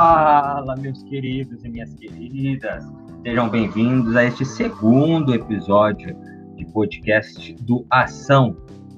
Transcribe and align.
Fala, 0.00 0.74
meus 0.76 1.02
queridos 1.02 1.62
e 1.62 1.68
minhas 1.68 1.92
queridas. 1.92 2.90
Sejam 3.22 3.50
bem-vindos 3.50 4.16
a 4.16 4.24
este 4.24 4.46
segundo 4.46 5.34
episódio 5.34 6.16
de 6.56 6.64
podcast 6.72 7.52
do 7.64 7.84
Ação. 7.90 8.56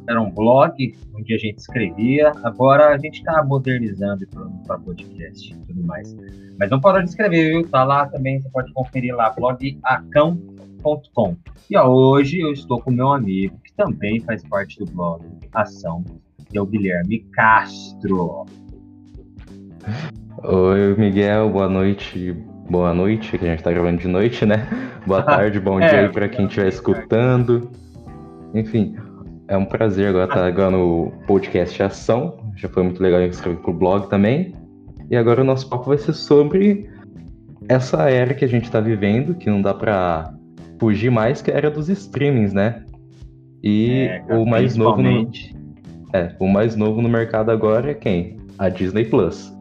Era 0.09 0.23
um 0.23 0.31
blog 0.31 0.97
onde 1.13 1.35
a 1.35 1.39
gente 1.39 1.59
escrevia, 1.59 2.31
agora 2.45 2.95
a 2.95 2.99
gente 2.99 3.19
está 3.19 3.43
modernizando 3.43 4.25
para 4.65 4.79
podcast 4.79 5.53
e 5.53 5.59
tudo 5.67 5.83
mais. 5.83 6.15
Mas 6.57 6.71
não 6.71 6.81
parou 6.81 7.03
de 7.03 7.09
escrever, 7.09 7.51
viu? 7.51 7.69
Tá 7.69 7.83
lá 7.83 8.07
também, 8.07 8.41
você 8.41 8.49
pode 8.51 8.73
conferir 8.73 9.17
lá, 9.17 9.31
blogacão.com. 9.31 11.37
E 11.69 11.77
ó, 11.77 11.89
hoje 11.89 12.39
eu 12.39 12.53
estou 12.53 12.81
com 12.81 12.93
meu 12.93 13.13
amigo, 13.13 13.59
que 13.65 13.75
também 13.75 14.21
faz 14.21 14.45
parte 14.45 14.79
do 14.79 14.85
blog 14.85 15.25
Ação, 15.53 16.05
que 16.49 16.57
é 16.57 16.63
o 16.63 16.67
Guilherme 16.67 17.25
Castro. 17.33 18.47
Oi, 20.45 20.97
Miguel, 20.99 21.51
boa 21.51 21.69
noite. 21.69 22.33
Boa 22.69 22.93
noite, 22.93 23.39
que 23.39 23.45
a 23.45 23.51
gente 23.51 23.63
tá 23.63 23.71
gravando 23.71 23.99
de 23.99 24.09
noite, 24.09 24.45
né? 24.45 24.67
Boa 25.07 25.23
tarde, 25.25 25.61
bom 25.61 25.81
é, 25.81 25.89
dia 25.89 26.01
aí 26.01 26.09
pra 26.09 26.29
quem 26.29 26.47
estiver 26.47 26.67
escutando. 26.67 27.71
Enfim, 28.53 28.97
é 29.47 29.57
um 29.57 29.65
prazer 29.65 30.09
agora 30.09 30.25
estar 30.25 30.45
agora 30.45 30.73
no 30.73 31.13
podcast 31.29 31.81
Ação. 31.81 32.39
Já 32.57 32.69
foi 32.69 32.83
muito 32.83 33.01
legal 33.01 33.21
escrever 33.23 33.61
pro 33.61 33.73
blog 33.73 34.09
também. 34.09 34.53
E 35.09 35.17
agora 35.17 35.43
o 35.43 35.45
nosso 35.45 35.69
papo 35.69 35.85
vai 35.85 35.99
ser 35.99 36.13
sobre 36.13 36.91
essa 37.69 38.11
era 38.11 38.35
que 38.35 38.45
a 38.45 38.49
gente 38.49 38.69
tá 38.69 38.81
vivendo, 38.81 39.37
que 39.37 39.49
não 39.49 39.63
dá 39.63 39.73
pra 39.73 40.35
fugir 40.81 41.11
mais, 41.11 41.41
que 41.41 41.53
é 41.53 41.55
a 41.55 41.59
era 41.59 41.71
dos 41.71 41.89
streamings, 41.89 42.53
né? 42.53 42.85
E 43.63 44.09
é, 44.09 44.35
o 44.35 44.45
mais 44.45 44.75
novo 44.77 45.01
no... 45.01 45.31
É, 46.13 46.35
o 46.41 46.49
mais 46.49 46.75
novo 46.75 47.01
no 47.01 47.09
mercado 47.09 47.53
agora 47.53 47.93
é 47.93 47.95
quem? 47.95 48.39
A 48.59 48.69
Disney 48.69 49.05
Plus. 49.05 49.53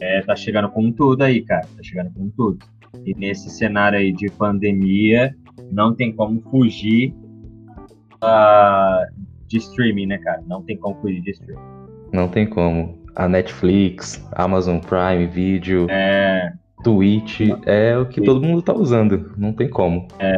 É, 0.00 0.22
tá 0.22 0.36
chegando 0.36 0.68
com 0.70 0.92
tudo 0.92 1.22
aí, 1.22 1.42
cara. 1.42 1.66
Tá 1.76 1.82
chegando 1.82 2.12
com 2.12 2.28
tudo. 2.30 2.58
E 3.04 3.14
nesse 3.14 3.50
cenário 3.50 3.98
aí 3.98 4.12
de 4.12 4.30
pandemia, 4.30 5.34
não 5.70 5.94
tem 5.94 6.12
como 6.12 6.40
fugir 6.50 7.14
uh, 8.22 9.06
de 9.46 9.58
streaming, 9.58 10.06
né, 10.06 10.18
cara? 10.18 10.42
Não 10.46 10.62
tem 10.62 10.76
como 10.76 11.00
fugir 11.00 11.20
de 11.20 11.30
streaming. 11.30 11.62
Não 12.12 12.28
tem 12.28 12.46
como. 12.46 12.98
A 13.16 13.28
Netflix, 13.28 14.24
Amazon 14.32 14.78
Prime 14.78 15.26
Video, 15.26 15.86
é... 15.90 16.52
Twitch, 16.84 17.40
é 17.66 17.98
o 17.98 18.06
que 18.06 18.20
todo 18.22 18.46
mundo 18.46 18.62
tá 18.62 18.72
usando. 18.72 19.32
Não 19.36 19.52
tem 19.52 19.68
como. 19.68 20.06
É... 20.18 20.34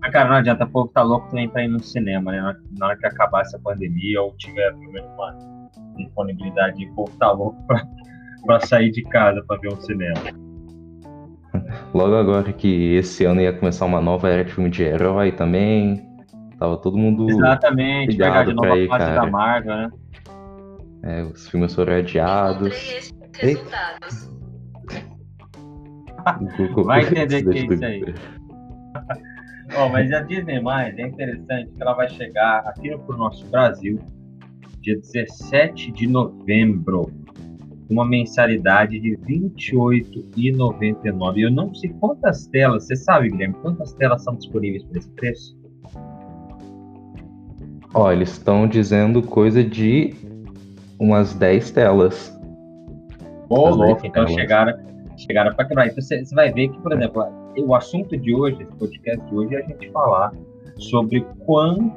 Mas, 0.00 0.12
cara, 0.12 0.28
não 0.28 0.36
adianta, 0.36 0.64
o 0.64 0.70
povo 0.70 0.88
tá 0.88 1.02
louco 1.02 1.28
também 1.28 1.48
pra 1.48 1.64
ir 1.64 1.68
no 1.68 1.82
cinema, 1.82 2.30
né? 2.30 2.56
Na 2.78 2.86
hora 2.86 2.96
que 2.96 3.06
acabar 3.06 3.40
essa 3.40 3.58
pandemia 3.58 4.20
ou 4.20 4.34
tiver 4.36 4.70
filme 4.74 5.00
numa 5.00 5.34
disponibilidade, 5.96 6.84
o 6.86 6.94
povo 6.94 7.12
tá 7.18 7.32
louco 7.32 7.56
pra 7.66 7.86
para 8.46 8.60
sair 8.60 8.90
de 8.90 9.02
casa 9.04 9.42
para 9.46 9.60
ver 9.60 9.72
um 9.72 9.80
cinema. 9.80 10.20
Logo 11.94 12.14
agora 12.16 12.52
que 12.52 12.94
esse 12.94 13.24
ano 13.24 13.40
ia 13.40 13.52
começar 13.52 13.84
uma 13.86 14.00
nova 14.00 14.28
era 14.28 14.44
de 14.44 14.52
filme 14.52 14.70
de 14.70 14.82
herói 14.82 15.32
também. 15.32 16.04
Tava 16.58 16.76
todo 16.78 16.96
mundo. 16.96 17.28
Exatamente, 17.28 18.16
pegar 18.16 18.44
de 18.44 18.54
nova 18.54 18.86
fase 18.88 19.14
da 19.14 19.26
Marvel, 19.26 19.76
né? 19.76 19.90
É, 21.02 21.22
os 21.22 21.48
filmes 21.48 21.74
foram 21.74 21.94
adiados. 21.94 23.12
Vai 26.84 27.02
entender 27.06 27.42
que 27.42 27.58
é 27.58 27.64
isso 27.64 27.84
aí. 27.84 28.14
oh, 29.76 29.88
mas 29.88 30.10
a 30.12 30.20
Disney 30.20 30.60
mais 30.60 30.96
é 30.98 31.02
interessante 31.02 31.70
que 31.72 31.82
ela 31.82 31.92
vai 31.92 32.08
chegar 32.08 32.60
aqui 32.66 32.90
no 32.90 33.16
nosso 33.16 33.46
Brasil 33.50 33.98
dia 34.84 34.96
17 35.00 35.90
de 35.92 36.06
novembro 36.06 37.10
uma 37.88 38.06
mensalidade 38.06 39.00
de 39.00 39.14
R$ 39.14 39.18
28,99. 39.56 41.38
Eu 41.38 41.50
não 41.50 41.74
sei 41.74 41.90
quantas 42.00 42.46
telas, 42.46 42.86
você 42.86 42.96
sabe, 42.96 43.30
Guilherme, 43.30 43.54
quantas 43.62 43.92
telas 43.94 44.22
são 44.22 44.34
disponíveis 44.34 44.84
por 44.84 44.96
esse 44.96 45.10
preço? 45.10 45.56
Ó, 47.92 48.10
eles 48.10 48.30
estão 48.30 48.66
dizendo 48.66 49.22
coisa 49.22 49.62
de 49.62 50.14
umas 50.98 51.34
10 51.34 51.70
telas. 51.70 52.34
Ô, 53.48 53.68
louco, 53.68 54.04
então 54.06 54.26
chegaram, 54.26 54.76
chegaram 55.16 55.54
para 55.54 55.66
quebrar. 55.66 55.86
Então 55.86 56.02
você, 56.02 56.24
você 56.24 56.34
vai 56.34 56.52
ver 56.52 56.70
que, 56.70 56.78
por 56.80 56.92
exemplo, 56.92 57.24
o 57.58 57.74
assunto 57.74 58.16
de 58.16 58.34
hoje, 58.34 58.62
esse 58.62 58.72
podcast 58.76 59.24
de 59.26 59.34
hoje, 59.34 59.54
é 59.54 59.58
a 59.62 59.66
gente 59.66 59.90
falar 59.90 60.32
sobre 60.78 61.20
quanto 61.46 61.94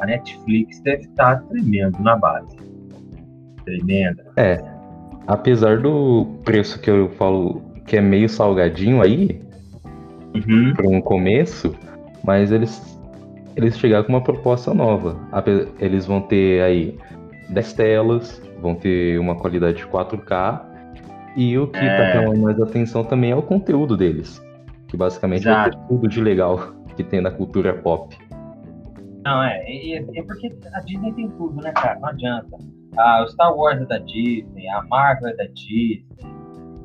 a 0.00 0.06
Netflix 0.06 0.80
deve 0.80 1.02
estar 1.02 1.42
tremendo 1.44 1.96
na 2.00 2.16
base. 2.16 2.56
Tremenda. 3.64 4.32
É 4.36 4.75
apesar 5.26 5.78
do 5.78 6.26
preço 6.44 6.80
que 6.80 6.90
eu 6.90 7.10
falo 7.10 7.62
que 7.86 7.96
é 7.96 8.00
meio 8.00 8.28
salgadinho 8.28 9.00
aí, 9.00 9.40
uhum. 10.34 10.74
para 10.74 10.88
um 10.88 11.00
começo, 11.00 11.74
mas 12.24 12.50
eles, 12.52 12.98
eles 13.54 13.78
chegaram 13.78 14.04
com 14.04 14.12
uma 14.12 14.22
proposta 14.22 14.74
nova. 14.74 15.16
Eles 15.78 16.06
vão 16.06 16.20
ter 16.20 16.62
aí 16.62 16.98
10 17.48 17.72
telas, 17.74 18.42
vão 18.60 18.74
ter 18.74 19.18
uma 19.18 19.36
qualidade 19.36 19.78
de 19.78 19.86
4K, 19.86 20.62
e 21.36 21.58
o 21.58 21.66
que 21.66 21.78
tá 21.78 21.86
é... 21.86 22.12
chamando 22.12 22.40
mais 22.40 22.60
atenção 22.60 23.04
também 23.04 23.30
é 23.30 23.36
o 23.36 23.42
conteúdo 23.42 23.96
deles. 23.96 24.42
Que 24.88 24.96
basicamente 24.96 25.48
é 25.48 25.70
tudo 25.88 26.08
de 26.08 26.20
legal 26.20 26.74
que 26.96 27.04
tem 27.04 27.20
na 27.20 27.30
cultura 27.30 27.74
pop. 27.74 28.16
Não, 29.24 29.42
é, 29.42 29.58
é, 29.66 29.96
é 29.96 30.22
porque 30.22 30.54
a 30.72 30.80
Disney 30.80 31.12
tem 31.12 31.28
tudo, 31.30 31.60
né, 31.60 31.72
cara? 31.72 31.98
Não 31.98 32.08
adianta. 32.08 32.56
A 32.96 33.24
o 33.24 33.28
Star 33.28 33.54
Wars 33.54 33.80
é 33.80 33.84
da 33.84 33.98
Disney, 33.98 34.68
a 34.68 34.82
Marvel 34.82 35.28
é 35.28 35.34
da 35.34 35.46
Disney, 35.46 36.04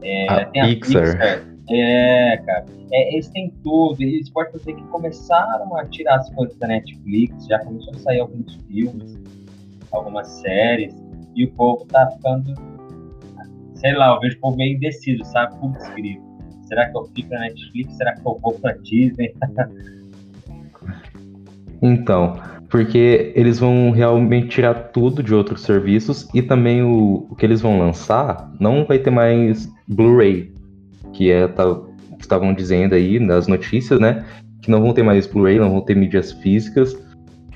é, 0.02 0.30
a 0.30 0.46
tem 0.46 0.80
Pixar. 0.80 1.04
a 1.04 1.12
Pixar. 1.12 1.52
É, 1.70 2.38
cara. 2.38 2.66
É, 2.92 3.14
eles 3.14 3.30
têm 3.30 3.52
tudo. 3.64 4.02
Eles 4.02 4.30
podem 4.30 4.52
dizer 4.54 4.76
que 4.76 4.84
começaram 4.88 5.76
a 5.76 5.86
tirar 5.86 6.18
as 6.18 6.30
coisas 6.34 6.58
da 6.58 6.68
Netflix, 6.68 7.46
já 7.48 7.60
começou 7.60 7.94
a 7.94 8.00
sair 8.00 8.20
alguns 8.20 8.56
filmes, 8.68 9.18
algumas 9.92 10.28
séries, 10.28 10.94
e 11.36 11.46
o 11.46 11.52
povo 11.54 11.86
tá 11.86 12.10
ficando. 12.12 12.54
Sei 13.76 13.94
lá, 13.94 14.14
eu 14.14 14.20
vejo 14.20 14.38
o 14.38 14.42
povo 14.42 14.58
meio 14.58 14.76
indeciso, 14.76 15.24
sabe? 15.26 15.56
Como 15.58 15.76
escrito. 15.78 16.22
Será 16.68 16.90
que 16.90 16.98
eu 16.98 17.06
fico 17.06 17.34
na 17.34 17.42
Netflix? 17.42 17.96
Será 17.96 18.14
que 18.14 18.26
eu 18.26 18.40
vou 18.40 18.54
pra 18.54 18.74
Disney? 18.74 19.34
então, 21.82 22.40
porque 22.72 23.34
eles 23.36 23.60
vão 23.60 23.92
realmente 23.92 24.48
tirar 24.48 24.74
tudo 24.94 25.22
de 25.22 25.36
outros 25.36 25.62
serviços 25.62 26.28
e 26.34 26.42
também 26.42 26.82
o, 26.82 27.28
o 27.30 27.36
que 27.36 27.46
eles 27.46 27.60
vão 27.60 27.78
lançar 27.78 28.50
não 28.62 28.86
vai 28.86 28.98
ter 28.98 29.12
mais 29.12 29.70
Blu-ray, 29.90 30.54
que 31.12 31.30
é 31.30 31.50
tá, 31.50 31.78
estavam 32.18 32.54
dizendo 32.54 32.96
aí 32.96 33.20
nas 33.20 33.46
notícias, 33.46 34.00
né? 34.00 34.26
Que 34.62 34.72
não 34.72 34.82
vão 34.82 34.94
ter 34.94 35.04
mais 35.04 35.28
Blu-ray, 35.28 35.60
não 35.60 35.70
vão 35.70 35.82
ter 35.82 35.96
mídias 35.96 36.32
físicas. 36.32 36.98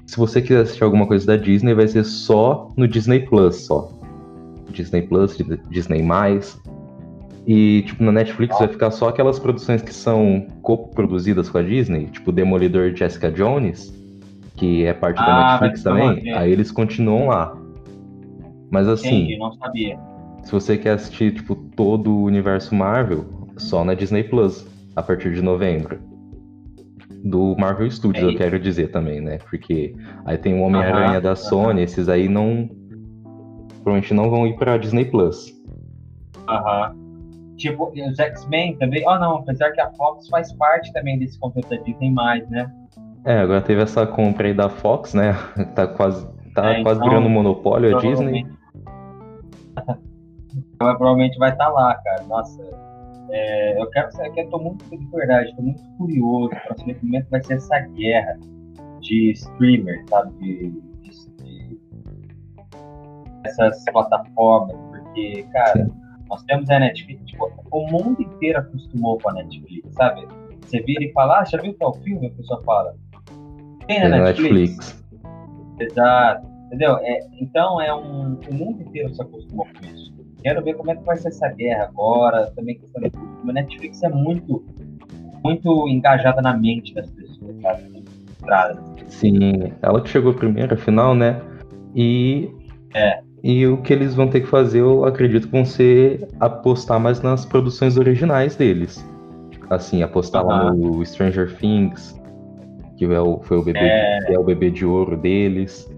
Se 0.06 0.18
você 0.18 0.42
quiser 0.42 0.62
assistir 0.62 0.84
alguma 0.84 1.08
coisa 1.08 1.26
da 1.26 1.38
Disney, 1.38 1.74
vai 1.74 1.88
ser 1.88 2.04
só 2.04 2.70
no 2.76 2.86
Disney 2.86 3.22
Plus, 3.22 3.56
só. 3.56 3.90
Disney 4.70 5.04
Plus, 5.04 5.38
Disney+. 5.70 6.06
E, 7.48 7.84
tipo, 7.84 8.04
na 8.04 8.12
Netflix 8.12 8.58
vai 8.60 8.68
ficar 8.68 8.92
só 8.92 9.08
aquelas 9.08 9.40
produções 9.40 9.82
que 9.82 9.94
são 9.94 10.46
co-produzidas 10.62 11.48
com 11.48 11.60
a 11.60 11.62
Disney, 11.62 12.08
tipo 12.08 12.32
Demolidor 12.34 12.94
Jessica 12.94 13.32
Jones, 13.32 13.94
que 14.56 14.86
é 14.86 14.94
parte 14.94 15.20
ah, 15.20 15.26
da 15.26 15.52
Netflix 15.52 15.84
também, 15.84 16.34
aí 16.34 16.52
eles 16.52 16.72
continuam 16.72 17.28
lá. 17.28 17.56
Mas 18.72 18.88
assim, 18.88 19.24
Entendi, 19.24 19.38
não 19.38 19.54
sabia. 19.54 20.00
se 20.44 20.52
você 20.52 20.78
quer 20.78 20.92
assistir 20.92 21.34
tipo 21.34 21.56
todo 21.56 22.12
o 22.12 22.24
universo 22.24 22.74
Marvel, 22.74 23.26
só 23.58 23.84
na 23.84 23.94
Disney 23.94 24.24
Plus, 24.24 24.66
a 24.96 25.04
partir 25.04 25.34
de 25.34 25.42
novembro. 25.42 26.00
Do 27.24 27.56
Marvel 27.58 27.90
Studios, 27.90 28.24
é 28.24 28.32
eu 28.32 28.38
quero 28.38 28.60
dizer 28.60 28.92
também, 28.92 29.20
né? 29.20 29.40
Porque 29.50 29.96
aí 30.26 30.38
tem 30.38 30.54
o 30.54 30.62
Homem-Aranha 30.62 31.20
da 31.20 31.36
Sony, 31.36 31.82
esses 31.82 32.08
aí 32.08 32.30
não. 32.30 32.70
Provavelmente 33.82 34.14
não 34.14 34.30
vão 34.30 34.46
ir 34.46 34.56
pra 34.58 34.78
Disney 34.78 35.06
Plus. 35.06 35.52
Aham. 36.48 36.96
Tipo, 37.58 37.92
os 37.92 38.20
X-Men 38.20 38.76
também. 38.78 39.04
Ah, 39.08 39.16
oh, 39.16 39.20
não, 39.20 39.36
apesar 39.38 39.72
que 39.72 39.82
a 39.82 39.90
Fox 39.94 40.28
faz 40.28 40.52
parte 40.54 40.92
também 40.94 41.18
desse 41.18 41.40
conteúdo 41.40 41.70
da 41.70 41.78
Disney, 41.78 42.14
né? 42.50 42.72
É, 43.26 43.40
agora 43.40 43.62
teve 43.62 43.82
essa 43.82 44.06
compra 44.06 44.48
aí 44.48 44.54
da 44.54 44.70
Fox, 44.70 45.14
né? 45.14 45.34
Tá 45.76 45.88
quase, 45.88 46.28
tá 46.54 46.74
é, 46.74 46.84
quase 46.84 47.00
então, 47.00 47.10
virando 47.10 47.30
monopólio 47.30 47.98
a 47.98 48.00
Disney. 48.00 48.46
provavelmente 50.78 51.38
vai 51.38 51.52
estar 51.52 51.66
tá 51.66 51.72
lá, 51.72 51.96
cara. 51.96 52.24
Nossa, 52.24 52.62
é, 53.30 53.82
eu 53.82 53.90
quero 53.90 54.12
saber, 54.12 54.44
eu 54.44 54.50
tô 54.50 54.60
muito, 54.60 54.86
de 54.86 55.06
verdade, 55.08 55.56
tô 55.56 55.62
muito 55.64 55.82
curioso 55.98 56.50
para 56.50 56.78
saber 56.78 56.96
como 57.00 57.16
é 57.16 57.22
que 57.22 57.32
vai 57.32 57.44
ser 57.44 57.56
essa 57.56 57.80
guerra 57.80 58.38
de 59.02 59.32
streamer, 59.32 60.04
sabe? 60.08 60.32
De, 60.40 60.70
de, 60.70 61.10
de 61.44 61.80
essas 63.44 63.84
plataformas, 63.86 64.76
porque, 64.90 65.44
cara, 65.52 65.86
Sim. 65.86 65.92
nós 66.30 66.44
temos 66.44 66.70
a 66.70 66.80
Netflix, 66.80 67.26
tipo, 67.26 67.52
o 67.72 67.92
mundo 67.92 68.22
inteiro 68.22 68.60
acostumou 68.60 69.18
com 69.20 69.30
a 69.30 69.34
Netflix, 69.34 69.94
sabe? 69.94 70.28
Você 70.62 70.82
vira 70.82 71.04
e 71.04 71.12
fala, 71.12 71.42
ah, 71.42 71.46
já 71.46 71.60
viu 71.60 71.76
tal 71.76 71.94
filme? 71.96 72.28
A 72.28 72.32
pessoa 72.32 72.62
fala, 72.64 72.96
tem 73.88 74.00
na, 74.02 74.18
Netflix. 74.18 74.50
Netflix. 74.50 75.06
Exato, 75.80 76.48
Entendeu? 76.68 76.98
É, 76.98 77.20
então 77.40 77.80
é 77.80 77.94
um. 77.94 78.38
O 78.50 78.54
mundo 78.54 78.82
inteiro 78.82 79.14
se 79.14 79.22
acostumou 79.22 79.66
com 79.66 79.96
isso. 79.96 80.14
Quero 80.44 80.64
ver 80.64 80.74
como 80.76 80.92
é 80.92 80.96
que 80.96 81.04
vai 81.04 81.16
ser 81.18 81.30
essa 81.30 81.48
guerra 81.50 81.86
agora. 81.86 82.52
Também 82.56 82.78
questão 82.78 83.02
de 83.02 83.12
A 83.50 83.54
Netflix 83.54 84.04
é 84.04 84.10
muito, 84.10 84.64
muito 85.44 85.88
engajada 85.88 86.42
na 86.42 86.56
mente 86.56 86.94
das 86.94 87.10
pessoas, 87.12 87.62
sabe? 87.62 88.04
Sim, 89.08 89.72
ela 89.82 90.02
que 90.02 90.10
chegou 90.10 90.34
primeiro, 90.34 90.74
afinal, 90.74 91.16
né? 91.16 91.42
E. 91.96 92.50
É. 92.94 93.24
E 93.44 93.68
o 93.68 93.78
que 93.78 93.94
eles 93.94 94.16
vão 94.16 94.28
ter 94.28 94.42
que 94.42 94.48
fazer, 94.48 94.80
eu 94.80 95.06
acredito, 95.06 95.48
vão 95.48 95.64
ser 95.64 96.28
apostar 96.40 97.00
mais 97.00 97.22
nas 97.22 97.46
produções 97.46 97.96
originais 97.96 98.56
deles. 98.56 99.06
Assim, 99.70 100.02
apostar 100.02 100.42
uhum. 100.42 100.50
lá 100.50 100.74
no 100.74 101.06
Stranger 101.06 101.56
Things, 101.56 102.20
que 102.98 103.06
é 103.06 103.20
o, 103.20 103.40
foi 103.40 103.58
o 103.58 103.64
bebê, 103.64 103.80
é... 103.80 104.34
é 104.34 104.40
o 104.40 104.44
bebê 104.44 104.72
de 104.72 104.86
ouro 104.86 105.18
deles. 105.18 105.90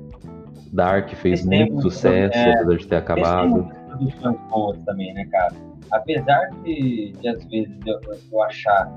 Dark 0.74 1.10
fez 1.16 1.46
muito, 1.46 1.74
muito 1.74 1.90
sucesso, 1.90 2.38
é... 2.38 2.54
apesar 2.54 2.78
de 2.78 2.88
ter 2.88 2.96
acabado. 2.96 3.64
Tem 3.64 3.86
produções 3.88 4.38
boas 4.50 4.80
também, 4.80 5.14
né, 5.14 5.26
cara? 5.32 5.54
Apesar 5.92 6.50
de, 6.64 7.14
de 7.20 7.28
às 7.28 7.44
vezes 7.46 7.78
eu, 7.86 8.00
eu 8.32 8.44
achar 8.44 8.92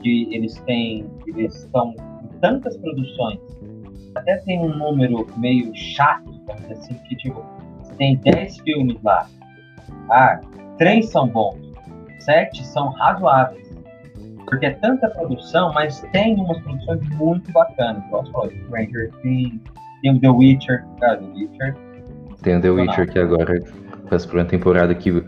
que 0.00 0.34
eles 0.34 0.58
têm, 0.60 1.06
eles 1.26 1.54
estão 1.54 1.94
em 2.22 2.38
tantas 2.40 2.76
produções, 2.78 3.38
até 4.14 4.38
tem 4.38 4.60
um 4.60 4.76
número 4.76 5.26
meio 5.36 5.74
chato, 5.74 6.32
vamos 6.46 6.70
assim, 6.70 6.94
que 7.08 7.16
tipo, 7.16 7.44
tem 7.96 8.16
10 8.16 8.58
filmes 8.60 8.96
lá. 9.02 9.28
Ah, 10.10 10.40
três 10.78 11.10
são 11.10 11.28
bons, 11.28 11.58
sete 12.20 12.66
são 12.66 12.88
razoáveis. 12.90 13.69
Porque 14.46 14.66
é 14.66 14.70
tanta 14.70 15.08
produção, 15.10 15.72
mas 15.72 16.00
tem 16.12 16.34
umas 16.36 16.58
produções 16.60 17.08
muito 17.10 17.52
bacanas. 17.52 18.04
Igual 18.06 18.24
você 18.24 18.32
falou, 18.32 18.50
Stranger 18.50 19.10
Things, 19.22 19.60
tem 20.02 20.16
o 20.16 20.20
The 20.20 20.28
Witcher. 20.28 20.84
Cara, 20.98 21.16
The 21.18 21.26
Witcher. 21.26 21.76
Tem 22.42 22.56
o 22.56 22.60
The 22.60 22.70
Witcher 22.70 23.12
que 23.12 23.18
agora 23.18 23.62
faz 24.08 24.26
por 24.26 24.36
uma 24.36 24.44
temporada 24.44 24.94
que 24.94 25.24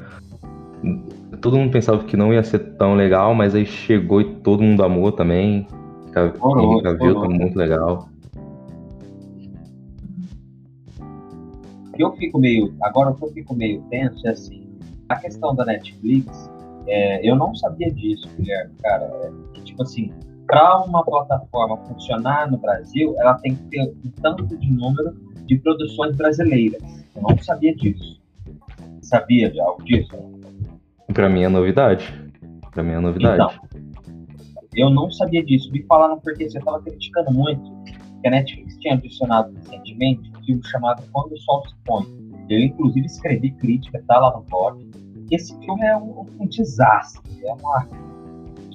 todo 1.41 1.57
mundo 1.57 1.71
pensava 1.71 2.03
que 2.05 2.17
não 2.17 2.33
ia 2.33 2.43
ser 2.43 2.59
tão 2.77 2.95
legal, 2.95 3.35
mas 3.35 3.55
aí 3.55 3.67
chegou 3.67 4.21
e 4.21 4.37
todo 4.37 4.63
mundo 4.63 4.83
amou 4.83 5.13
também. 5.13 5.67
Henry 6.15 6.99
viu 6.99 7.21
tá 7.21 7.29
muito 7.29 7.57
legal. 7.57 8.09
Eu 11.99 12.13
fico 12.13 12.39
meio. 12.39 12.75
Agora 12.83 13.11
o 13.11 13.15
que 13.15 13.25
eu 13.25 13.33
fico 13.33 13.55
meio 13.55 13.83
tenso 13.91 14.27
é 14.27 14.31
assim. 14.31 14.67
A 15.09 15.17
questão 15.17 15.55
da 15.55 15.65
Netflix, 15.65 16.51
é, 16.87 17.29
eu 17.29 17.37
não 17.37 17.55
sabia 17.55 17.91
disso, 17.93 18.29
Guilherme, 18.37 18.75
cara. 18.83 19.05
É, 19.05 19.61
tipo 19.61 19.83
assim, 19.83 20.13
para 20.47 20.81
uma 20.85 21.05
plataforma 21.05 21.77
funcionar 21.87 22.51
no 22.51 22.59
Brasil, 22.59 23.15
ela 23.19 23.35
tem 23.35 23.55
que 23.55 23.63
ter 23.65 23.81
um 23.83 24.11
tanto 24.21 24.57
de 24.57 24.71
número 24.71 25.13
de 25.47 25.59
produções 25.59 26.17
brasileiras. 26.17 26.83
Eu 27.15 27.23
não 27.23 27.39
sabia 27.39 27.75
disso. 27.75 28.21
Sabia 29.01 29.51
de 29.51 29.61
algo 29.61 29.83
disso? 29.85 30.13
Para 31.13 31.29
mim 31.29 31.43
é 31.43 31.49
novidade. 31.49 32.13
Para 32.71 32.83
mim 32.83 32.93
é 32.93 33.01
novidade. 33.01 33.35
Então, 33.35 33.83
eu 34.75 34.91
não 34.91 35.11
sabia 35.11 35.45
disso. 35.45 35.71
Me 35.71 35.83
falaram 35.85 36.19
porque 36.21 36.49
você 36.49 36.59
estava 36.59 36.81
criticando 36.83 37.33
muito 37.33 37.71
que 38.23 38.29
a 38.29 38.31
Netflix 38.31 38.79
tinha 38.79 38.95
adicionado 38.95 39.53
recentemente 39.55 40.31
um 40.31 40.45
filme 40.45 40.63
chamado 40.65 41.03
Quando 41.13 41.33
o 41.33 41.39
Sol 41.39 41.67
se 41.69 41.75
Põe. 41.85 42.07
Eu, 42.49 42.59
inclusive, 42.61 43.07
escrevi 43.07 43.51
crítica, 43.53 44.03
tá 44.07 44.19
lá 44.19 44.37
no 44.37 44.43
blog. 44.45 44.91
Esse 45.33 45.59
filme 45.61 45.83
é 45.83 45.97
um, 45.97 46.27
um 46.39 46.47
desastre. 46.47 47.23
É 47.43 47.53
uma. 47.55 47.89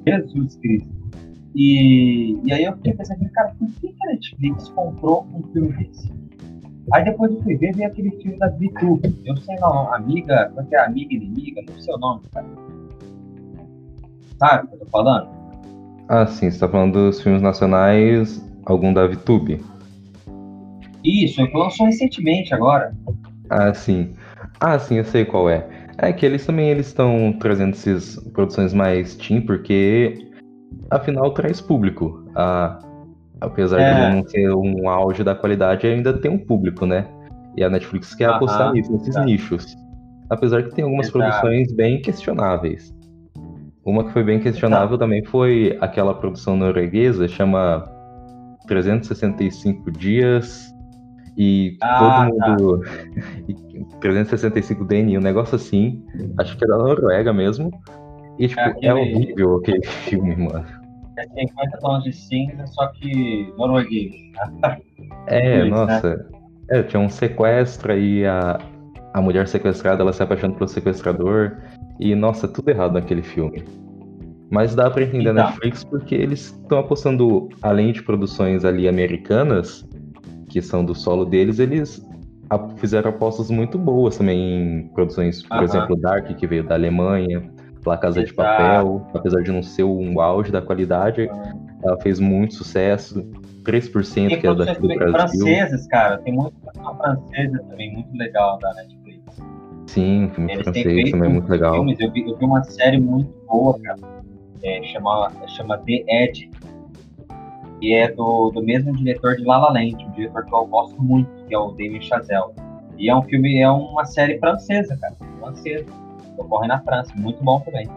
Jesus 0.07 0.55
Cristo. 0.55 0.89
E, 1.55 2.39
e 2.43 2.53
aí 2.53 2.63
eu 2.63 2.75
fiquei 2.77 2.93
pensando, 2.93 3.29
cara, 3.31 3.53
por 3.57 3.67
que 3.79 3.93
a 4.03 4.11
Netflix 4.11 4.69
comprou 4.69 5.27
um 5.33 5.43
filme 5.53 5.73
desse? 5.73 6.11
Aí 6.93 7.03
depois 7.03 7.31
eu 7.31 7.41
fui 7.43 7.57
ver, 7.57 7.75
vi 7.75 7.83
aquele 7.83 8.11
filme 8.21 8.37
da 8.39 8.47
VTube. 8.47 9.15
Eu 9.25 9.37
sei 9.37 9.55
não, 9.57 9.93
amiga, 9.93 10.51
é 10.57 10.63
que 10.63 10.75
é? 10.75 10.85
Amiga 10.85 11.13
inimiga? 11.13 11.61
Não 11.67 11.79
sei 11.79 11.93
o 11.93 11.97
nome, 11.97 12.21
cara. 12.33 12.47
Sabe 14.39 14.65
o 14.65 14.67
que 14.67 14.75
eu 14.75 14.79
tô 14.79 14.85
falando? 14.87 15.29
Ah, 16.07 16.25
sim, 16.25 16.49
você 16.49 16.59
tá 16.59 16.69
falando 16.69 16.93
dos 16.93 17.21
filmes 17.21 17.41
nacionais, 17.41 18.43
algum 18.65 18.93
da 18.93 19.05
VTube. 19.05 19.63
Isso, 21.03 21.45
que 21.45 21.57
lançou 21.57 21.85
recentemente 21.85 22.53
agora. 22.53 22.95
Ah, 23.49 23.73
sim. 23.73 24.13
Ah, 24.59 24.79
sim, 24.79 24.95
eu 24.95 25.05
sei 25.05 25.25
qual 25.25 25.49
é. 25.49 25.76
É 25.99 26.13
que 26.13 26.25
eles 26.25 26.45
também 26.45 26.69
eles 26.69 26.87
estão 26.87 27.33
trazendo 27.39 27.71
essas 27.71 28.15
produções 28.31 28.73
mais 28.73 29.15
teen, 29.15 29.41
porque 29.41 30.27
afinal 30.91 31.31
traz 31.33 31.59
público. 31.59 32.23
Ah, 32.35 32.79
apesar 33.41 33.79
é. 33.79 33.93
de 33.93 34.15
não 34.15 34.27
ser 34.27 34.53
um 34.53 34.89
auge 34.89 35.23
da 35.23 35.33
qualidade, 35.33 35.87
ainda 35.87 36.13
tem 36.13 36.29
um 36.29 36.37
público, 36.37 36.85
né? 36.85 37.07
E 37.55 37.63
a 37.63 37.69
Netflix 37.69 38.13
quer 38.13 38.29
apostar 38.29 38.73
nisso, 38.73 38.91
nesses 38.91 39.15
tá. 39.15 39.23
nichos. 39.25 39.75
Apesar 40.29 40.63
que 40.63 40.75
tem 40.75 40.83
algumas 40.83 41.07
Exato. 41.07 41.19
produções 41.19 41.73
bem 41.73 42.01
questionáveis. 42.01 42.93
Uma 43.83 44.03
que 44.03 44.11
foi 44.11 44.23
bem 44.23 44.39
questionável 44.39 44.87
Exato. 44.87 44.99
também 44.99 45.23
foi 45.23 45.77
aquela 45.79 46.13
produção 46.13 46.57
norueguesa, 46.57 47.27
chama 47.27 47.83
365 48.67 49.89
Dias 49.91 50.71
e 51.37 51.77
ah, 51.81 52.27
todo 52.29 52.49
mundo. 52.49 52.81
Tá. 52.81 53.63
365 53.99 54.85
DNI, 54.85 55.17
um 55.17 55.21
negócio 55.21 55.55
assim. 55.55 56.03
Acho 56.37 56.57
que 56.57 56.63
é 56.63 56.67
da 56.67 56.77
Noruega 56.77 57.33
mesmo. 57.33 57.71
E, 58.39 58.47
tipo, 58.47 58.59
é, 58.59 58.65
aquele... 58.65 58.87
é 58.87 58.93
horrível 58.93 59.55
aquele 59.57 59.85
filme, 60.05 60.35
mano. 60.35 60.65
É 61.17 61.23
50 61.23 61.77
tons 61.79 62.03
de 62.03 62.13
cinza, 62.13 62.67
só 62.67 62.87
que 62.87 63.51
norueguês. 63.57 64.13
é, 65.27 65.61
Isso, 65.61 65.69
nossa. 65.69 66.15
Né? 66.15 66.25
É, 66.69 66.83
tinha 66.83 66.99
um 66.99 67.09
sequestro 67.09 67.93
aí, 67.93 68.25
a, 68.25 68.59
a 69.13 69.21
mulher 69.21 69.47
sequestrada, 69.47 70.03
ela 70.03 70.13
se 70.13 70.21
apaixona 70.21 70.53
pelo 70.53 70.67
sequestrador. 70.67 71.57
E, 71.99 72.13
nossa, 72.13 72.47
tudo 72.47 72.69
errado 72.69 72.93
naquele 72.93 73.23
filme. 73.23 73.63
Mas 74.51 74.75
dá 74.75 74.89
pra 74.89 75.03
entender 75.03 75.31
então. 75.31 75.43
a 75.43 75.47
Netflix 75.47 75.83
porque 75.83 76.15
eles 76.15 76.51
estão 76.51 76.79
apostando, 76.79 77.49
além 77.61 77.91
de 77.91 78.03
produções 78.03 78.63
ali 78.63 78.87
americanas, 78.87 79.87
que 80.47 80.61
são 80.61 80.85
do 80.85 80.95
solo 80.95 81.25
deles, 81.25 81.59
eles 81.59 82.06
fizeram 82.77 83.09
apostas 83.09 83.49
muito 83.49 83.77
boas 83.77 84.17
também 84.17 84.39
em 84.39 84.87
produções, 84.89 85.43
por 85.43 85.57
-huh. 85.57 85.63
exemplo, 85.63 85.95
Dark, 85.95 86.27
que 86.27 86.47
veio 86.47 86.63
da 86.63 86.75
Alemanha, 86.75 87.43
La 87.85 87.97
Casa 87.97 88.19
Exato. 88.19 88.29
de 88.29 88.33
Papel, 88.35 89.07
apesar 89.13 89.41
de 89.41 89.51
não 89.51 89.63
ser 89.63 89.83
um 89.83 90.19
auge 90.19 90.51
da 90.51 90.61
qualidade, 90.61 91.29
ela 91.83 91.99
fez 92.01 92.19
muito 92.19 92.55
sucesso. 92.55 93.25
3% 93.63 94.31
e 94.31 94.37
que 94.37 94.47
é 94.47 94.55
daqui 94.55 94.81
do 94.81 94.87
Brasil. 94.87 95.45
franceses, 95.45 95.87
cara, 95.87 96.17
tem 96.19 96.33
muita 96.33 96.55
produção 96.61 96.97
francesa 96.97 97.59
também, 97.69 97.93
muito 97.93 98.17
legal 98.17 98.57
da 98.59 98.73
Netflix. 98.75 99.21
Sim, 99.87 100.31
filme 100.33 100.53
Eles 100.53 100.63
francês 100.63 101.11
também 101.11 101.29
é 101.29 101.33
muito 101.33 101.49
legal. 101.49 101.73
Filmes. 101.73 101.99
Eu 101.99 102.11
vi, 102.11 102.29
eu 102.29 102.37
vi 102.37 102.45
uma 102.45 102.63
série 102.63 102.99
muito 102.99 103.33
boa, 103.45 103.77
cara, 103.81 103.99
é, 104.63 104.83
chama, 104.83 105.31
chama 105.47 105.77
The 105.79 106.03
Edge, 106.07 106.49
e 107.81 107.93
é 107.93 108.11
do, 108.11 108.51
do 108.51 108.61
mesmo 108.63 108.91
diretor 108.93 109.35
de 109.35 109.43
La 109.43 109.57
La 109.57 109.71
Land, 109.71 110.03
um 110.05 110.11
diretor 110.11 110.45
que 110.45 110.53
eu 110.53 110.65
gosto 110.65 111.01
muito, 111.01 111.29
que 111.45 111.53
é 111.53 111.57
o 111.57 111.71
Damien 111.71 112.01
Chazelle. 112.01 112.51
E 112.97 113.09
é 113.09 113.15
um 113.15 113.21
filme, 113.21 113.59
é 113.59 113.69
uma 113.69 114.05
série 114.05 114.39
francesa, 114.39 114.97
cara, 114.97 115.13
francesa, 115.39 115.85
ocorre 116.37 116.67
na 116.67 116.79
França, 116.81 117.13
muito 117.15 117.43
bom 117.43 117.59
também. 117.59 117.87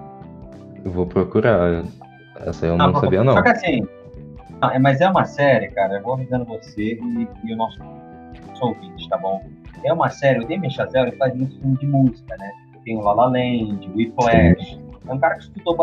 Eu 0.85 0.91
vou 0.91 1.07
procurar, 1.07 1.85
essa 2.47 2.67
eu 2.67 2.77
não, 2.77 2.93
não 2.93 3.01
sabia 3.01 3.25
não. 3.25 3.33
Só 3.33 3.43
que 3.43 3.49
assim, 3.49 3.87
é, 4.63 4.79
mas 4.79 5.01
é 5.01 5.09
uma 5.09 5.25
série, 5.25 5.69
cara, 5.69 5.95
eu 5.95 6.03
vou 6.03 6.15
avisando 6.15 6.45
você 6.45 6.95
e, 6.95 7.29
e 7.45 7.53
o 7.53 7.57
nosso, 7.57 7.79
ouvinte, 8.61 9.09
tá 9.09 9.17
bom? 9.17 9.43
É 9.83 9.93
uma 9.93 10.11
série, 10.11 10.41
o 10.41 10.43
Damien 10.43 10.71
Chazelle 10.71 11.13
faz 11.13 11.35
muito 11.35 11.59
filme 11.59 11.79
de 11.79 11.87
música, 11.87 12.37
né? 12.37 12.53
Tem 12.85 12.97
o 12.97 13.01
La 13.01 13.15
La 13.15 13.27
Land, 13.27 13.89
o 13.89 13.97
Whiplash, 13.97 14.79
é 15.09 15.13
um 15.13 15.19
cara 15.19 15.37
que 15.37 15.45
estudou 15.45 15.77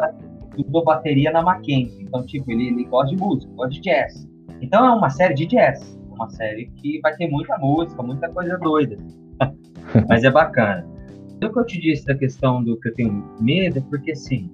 estudou 0.57 0.83
bateria 0.83 1.31
na 1.31 1.41
Mackenzie. 1.41 2.03
Então, 2.03 2.25
tipo, 2.25 2.51
ele, 2.51 2.67
ele 2.67 2.85
gosta 2.85 3.15
de 3.15 3.21
música, 3.21 3.51
gosta 3.53 3.73
de 3.73 3.81
jazz. 3.81 4.27
Então 4.61 4.85
é 4.85 4.91
uma 4.91 5.09
série 5.09 5.33
de 5.33 5.45
jazz. 5.45 5.97
Uma 6.11 6.29
série 6.29 6.67
que 6.77 6.99
vai 7.01 7.15
ter 7.15 7.29
muita 7.29 7.57
música, 7.57 8.01
muita 8.01 8.29
coisa 8.29 8.57
doida. 8.57 8.97
Mas 10.09 10.23
é 10.23 10.31
bacana. 10.31 10.85
O 11.43 11.49
que 11.51 11.59
eu 11.59 11.65
te 11.65 11.79
disse 11.79 12.05
da 12.05 12.15
questão 12.15 12.63
do 12.63 12.79
que 12.79 12.89
eu 12.89 12.93
tenho 12.95 13.23
medo 13.39 13.77
é 13.77 13.81
porque, 13.81 14.11
assim, 14.11 14.49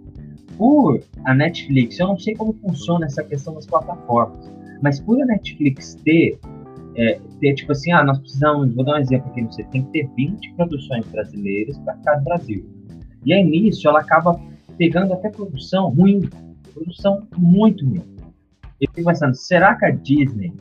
por 0.58 1.02
a 1.26 1.34
Netflix, 1.34 2.00
eu 2.00 2.08
não 2.08 2.20
sei 2.20 2.36
como 2.36 2.54
funciona 2.54 3.06
essa 3.06 3.24
questão 3.24 3.54
das 3.56 3.66
plataformas, 3.66 4.52
mas 4.82 5.00
por 5.00 5.22
a 5.22 5.26
Netflix 5.26 5.96
ter, 6.04 6.38
é, 6.96 7.20
ter 7.40 7.54
tipo 7.56 7.72
assim, 7.72 7.92
ah, 7.92 8.04
nós 8.04 8.20
precisamos, 8.20 8.76
vou 8.76 8.84
dar 8.84 8.96
um 8.96 8.98
exemplo 8.98 9.32
aqui, 9.32 9.44
você 9.44 9.64
tem 9.66 9.84
que 9.86 9.92
ter 9.92 10.10
20 10.16 10.54
produções 10.54 11.06
brasileiras 11.08 11.78
para 11.80 11.96
cada 11.98 12.22
Brasil. 12.22 12.66
E 13.26 13.34
aí 13.34 13.44
nisso 13.44 13.88
ela 13.88 14.02
acaba 14.02 14.40
pegando 14.78 15.14
até 15.14 15.30
produção 15.30 15.90
ruim, 15.90 16.30
produção 16.74 17.28
muito 17.38 17.86
ruim. 17.86 18.04
Eu 18.82 18.90
fico 18.94 19.08
pensando, 19.08 19.36
será 19.36 19.76
que 19.76 19.86
a 19.86 19.92
Disney 19.92 20.54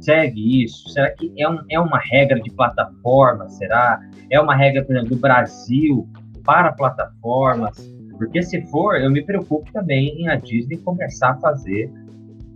segue 0.00 0.64
isso? 0.64 0.88
Será 0.90 1.10
que 1.10 1.32
é, 1.36 1.48
um, 1.48 1.58
é 1.68 1.80
uma 1.80 1.98
regra 1.98 2.40
de 2.40 2.50
plataforma? 2.50 3.48
Será? 3.48 4.00
É 4.30 4.40
uma 4.40 4.54
regra, 4.54 4.84
por 4.84 4.96
exemplo, 4.96 5.16
do 5.16 5.20
Brasil 5.20 6.08
para 6.44 6.72
plataformas? 6.72 7.76
Porque 8.16 8.42
se 8.42 8.60
for, 8.66 9.00
eu 9.00 9.10
me 9.10 9.22
preocupo 9.24 9.70
também 9.72 10.22
em 10.22 10.28
a 10.28 10.36
Disney 10.36 10.76
começar 10.78 11.30
a 11.30 11.36
fazer 11.36 11.90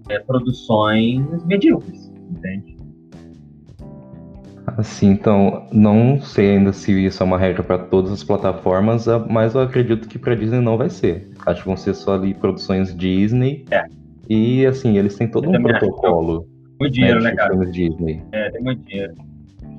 é, 0.08 0.18
produções 0.18 1.44
medíocres, 1.44 2.12
entende? 2.30 2.73
Assim, 4.76 5.10
então, 5.10 5.66
não 5.72 6.20
sei 6.20 6.56
ainda 6.56 6.72
se 6.72 6.90
isso 7.06 7.22
é 7.22 7.26
uma 7.26 7.38
regra 7.38 7.62
para 7.62 7.78
todas 7.78 8.10
as 8.10 8.24
plataformas, 8.24 9.06
ah, 9.08 9.18
mas 9.18 9.54
eu 9.54 9.60
acredito 9.60 10.08
que 10.08 10.18
para 10.18 10.34
Disney 10.34 10.60
não 10.60 10.76
vai 10.76 10.90
ser. 10.90 11.30
Acho 11.46 11.60
que 11.62 11.66
vão 11.68 11.76
ser 11.76 11.94
só 11.94 12.14
ali 12.14 12.34
produções 12.34 12.94
Disney. 12.96 13.64
É. 13.70 13.84
E 14.28 14.66
assim, 14.66 14.98
eles 14.98 15.16
têm 15.16 15.28
todo 15.28 15.52
Eu 15.52 15.60
um 15.60 15.62
protocolo 15.62 16.48
Muito 16.80 16.92
dinheiro, 16.92 17.20
né, 17.22 17.30
né, 17.30 17.36
cara? 17.36 17.54
Disney. 17.66 18.22
É, 18.32 18.50
tem 18.50 18.62
muito 18.62 18.82
dinheiro. 18.84 19.14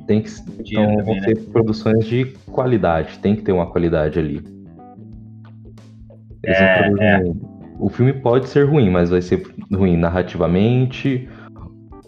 Tem 0.07 0.21
que, 0.21 0.29
então, 0.59 1.03
vão 1.03 1.19
ser 1.21 1.35
produções 1.47 2.05
de 2.05 2.25
qualidade, 2.51 3.19
tem 3.19 3.35
que 3.35 3.41
ter 3.41 3.51
uma 3.51 3.65
qualidade 3.65 4.19
ali. 4.19 4.39
Eles 6.43 6.57
É, 6.57 6.87
vão 6.87 6.95
produzir- 6.95 7.55
O 7.79 7.89
filme 7.89 8.13
pode 8.13 8.47
ser 8.47 8.63
ruim, 8.65 8.89
mas 8.89 9.09
vai 9.09 9.21
ser 9.21 9.43
ruim 9.73 9.97
narrativamente, 9.97 11.27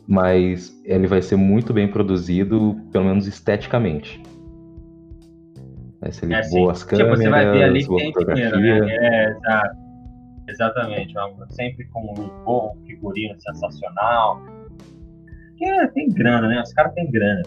mas 0.07 0.71
ele 0.85 1.05
vai 1.07 1.21
ser 1.21 1.35
muito 1.35 1.73
bem 1.73 1.87
produzido, 1.87 2.75
pelo 2.91 3.05
menos 3.05 3.27
esteticamente. 3.27 4.21
Vai 5.99 6.11
ser 6.11 6.31
É 6.31 6.47
boas 6.49 6.79
tipo, 6.79 6.91
câmeras, 6.91 7.19
você 7.19 7.29
vai 7.29 7.51
ver 7.51 7.63
ali 7.63 7.85
boa 7.85 7.99
tem 7.99 8.11
dinheiro, 8.11 8.19
fotografia. 8.53 8.79
né? 8.85 8.95
É. 9.01 9.87
Exatamente. 10.49 11.13
Sempre 11.49 11.85
com 11.89 12.13
um 12.17 12.43
bom 12.45 12.77
figurino 12.85 13.35
sensacional. 13.41 14.41
Porque 15.49 15.87
tem 15.93 16.09
grana, 16.09 16.47
né? 16.47 16.61
Os 16.61 16.71
caras 16.71 16.93
têm 16.93 17.11
grana. 17.11 17.41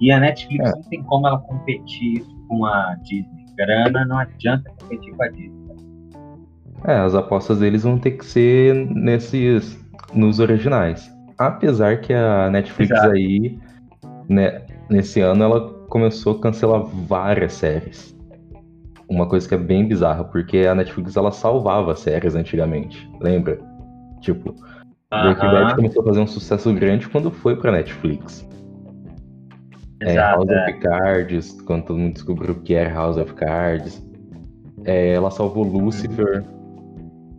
E 0.00 0.10
a 0.10 0.20
Netflix 0.20 0.64
É. 0.70 0.72
não 0.72 0.82
tem 0.82 1.02
como 1.02 1.26
ela 1.26 1.38
competir 1.40 2.24
com 2.48 2.64
a 2.64 2.94
Disney. 3.02 3.44
Grana 3.56 4.04
não 4.06 4.18
adianta 4.18 4.70
competir 4.80 5.14
com 5.14 5.22
a 5.22 5.28
Disney. 5.28 5.66
É, 6.86 6.96
as 6.98 7.14
apostas 7.14 7.58
deles 7.58 7.82
vão 7.82 7.98
ter 7.98 8.12
que 8.12 8.24
ser 8.24 8.74
nesses 8.94 9.78
nos 10.14 10.38
originais. 10.38 11.10
Apesar 11.38 12.00
que 12.00 12.12
a 12.12 12.50
Netflix 12.50 12.90
Exato. 12.90 13.12
aí, 13.12 13.58
né, 14.28 14.62
nesse 14.88 15.20
ano 15.20 15.44
ela 15.44 15.60
começou 15.88 16.36
a 16.36 16.40
cancelar 16.40 16.82
várias 16.82 17.52
séries. 17.52 18.16
Uma 19.08 19.28
coisa 19.28 19.48
que 19.48 19.54
é 19.54 19.58
bem 19.58 19.86
bizarra, 19.86 20.24
porque 20.24 20.58
a 20.58 20.74
Netflix 20.74 21.16
ela 21.16 21.30
salvava 21.30 21.94
séries 21.94 22.34
antigamente, 22.34 23.08
lembra? 23.20 23.58
Tipo, 24.20 24.54
Breaking 25.10 25.50
Bad 25.50 25.76
começou 25.76 26.02
a 26.02 26.06
fazer 26.06 26.20
um 26.20 26.26
sucesso 26.26 26.72
grande 26.74 27.08
quando 27.08 27.30
foi 27.30 27.56
pra 27.56 27.70
Netflix. 27.70 28.46
É, 30.00 30.12
exato. 30.12 30.38
House 30.38 30.50
é. 30.50 30.64
of 30.64 30.80
Cards, 30.80 31.60
quando 31.62 31.84
todo 31.84 31.98
mundo 31.98 32.14
descobriu 32.14 32.54
o 32.54 32.60
que 32.60 32.74
era 32.74 32.92
House 32.92 33.16
of 33.16 33.32
Cards. 33.34 34.04
É, 34.84 35.14
ela 35.14 35.30
salvou 35.30 35.64
Lucifer. 35.64 36.44